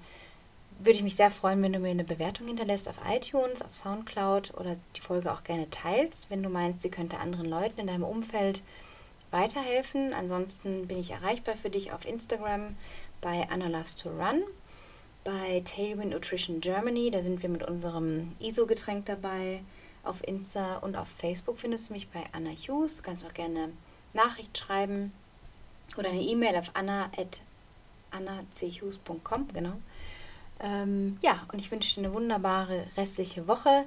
würde 0.78 0.98
ich 0.98 1.02
mich 1.02 1.16
sehr 1.16 1.30
freuen, 1.30 1.62
wenn 1.62 1.72
du 1.72 1.80
mir 1.80 1.90
eine 1.90 2.04
Bewertung 2.04 2.46
hinterlässt 2.46 2.88
auf 2.88 3.00
iTunes, 3.08 3.62
auf 3.62 3.74
Soundcloud 3.74 4.54
oder 4.56 4.76
die 4.96 5.00
Folge 5.00 5.32
auch 5.32 5.44
gerne 5.44 5.68
teilst, 5.70 6.30
wenn 6.30 6.42
du 6.42 6.48
meinst, 6.48 6.82
sie 6.82 6.90
könnte 6.90 7.18
anderen 7.18 7.48
Leuten 7.48 7.80
in 7.80 7.88
deinem 7.88 8.04
Umfeld 8.04 8.62
weiterhelfen. 9.30 10.14
Ansonsten 10.14 10.86
bin 10.86 10.98
ich 10.98 11.10
erreichbar 11.10 11.56
für 11.56 11.70
dich 11.70 11.92
auf 11.92 12.06
Instagram 12.06 12.76
bei 13.20 13.46
Anna 13.50 13.66
Loves 13.66 13.96
to 13.96 14.08
Run, 14.08 14.42
bei 15.28 15.62
Tailwind 15.62 16.12
Nutrition 16.12 16.60
Germany, 16.62 17.10
da 17.10 17.20
sind 17.20 17.42
wir 17.42 17.50
mit 17.50 17.62
unserem 17.62 18.34
ISO-Getränk 18.40 19.04
dabei. 19.04 19.60
Auf 20.02 20.26
Insta 20.26 20.78
und 20.78 20.96
auf 20.96 21.08
Facebook 21.08 21.58
findest 21.58 21.90
du 21.90 21.92
mich 21.92 22.08
bei 22.08 22.24
Anna 22.32 22.48
Hughes. 22.48 22.96
Du 22.96 23.02
kannst 23.02 23.26
auch 23.26 23.34
gerne 23.34 23.68
Nachricht 24.14 24.56
schreiben 24.56 25.12
oder 25.98 26.08
eine 26.08 26.22
E-Mail 26.22 26.56
auf 26.56 26.70
anna.annachughes.com, 26.72 29.48
genau. 29.52 29.74
Ähm, 30.60 31.18
ja, 31.20 31.44
und 31.52 31.58
ich 31.58 31.70
wünsche 31.70 31.96
dir 31.96 32.06
eine 32.06 32.14
wunderbare 32.14 32.86
restliche 32.96 33.46
Woche 33.46 33.84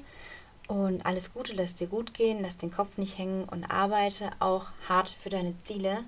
und 0.67 1.03
alles 1.07 1.33
Gute, 1.33 1.53
lass 1.53 1.73
dir 1.73 1.87
gut 1.87 2.13
gehen, 2.13 2.43
lass 2.43 2.57
den 2.57 2.69
Kopf 2.69 2.99
nicht 2.99 3.17
hängen 3.17 3.45
und 3.45 3.65
arbeite 3.65 4.29
auch 4.37 4.67
hart 4.87 5.09
für 5.23 5.31
deine 5.31 5.57
Ziele. 5.57 6.03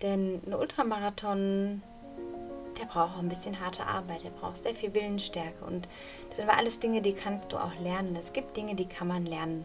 Denn 0.00 0.40
ein 0.46 0.54
Ultramarathon 0.54 1.82
der 2.78 2.86
braucht 2.86 3.16
auch 3.16 3.18
ein 3.18 3.28
bisschen 3.28 3.60
harte 3.60 3.86
Arbeit, 3.86 4.24
der 4.24 4.30
braucht 4.30 4.56
sehr 4.56 4.74
viel 4.74 4.94
Willensstärke. 4.94 5.64
Und 5.64 5.88
das 6.28 6.36
sind 6.36 6.48
aber 6.48 6.58
alles 6.58 6.80
Dinge, 6.80 7.02
die 7.02 7.12
kannst 7.12 7.52
du 7.52 7.58
auch 7.58 7.78
lernen. 7.80 8.16
Es 8.16 8.32
gibt 8.32 8.56
Dinge, 8.56 8.74
die 8.74 8.86
kann 8.86 9.08
man 9.08 9.26
lernen. 9.26 9.64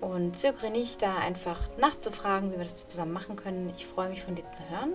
Und 0.00 0.36
zögere 0.36 0.70
nicht, 0.70 1.02
da 1.02 1.16
einfach 1.18 1.60
nachzufragen, 1.76 2.52
wie 2.52 2.56
wir 2.56 2.64
das 2.64 2.86
zusammen 2.86 3.12
machen 3.12 3.36
können. 3.36 3.72
Ich 3.76 3.86
freue 3.86 4.08
mich 4.08 4.22
von 4.22 4.34
dir 4.34 4.50
zu 4.50 4.62
hören. 4.70 4.94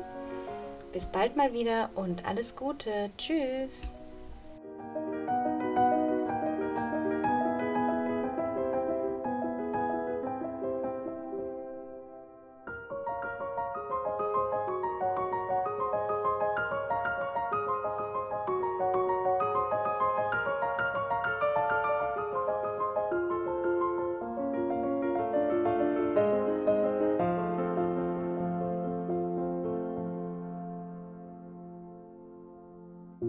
Bis 0.92 1.08
bald 1.08 1.36
mal 1.36 1.54
wieder 1.54 1.90
und 1.96 2.26
alles 2.26 2.56
Gute. 2.56 3.12
Tschüss. 3.18 3.92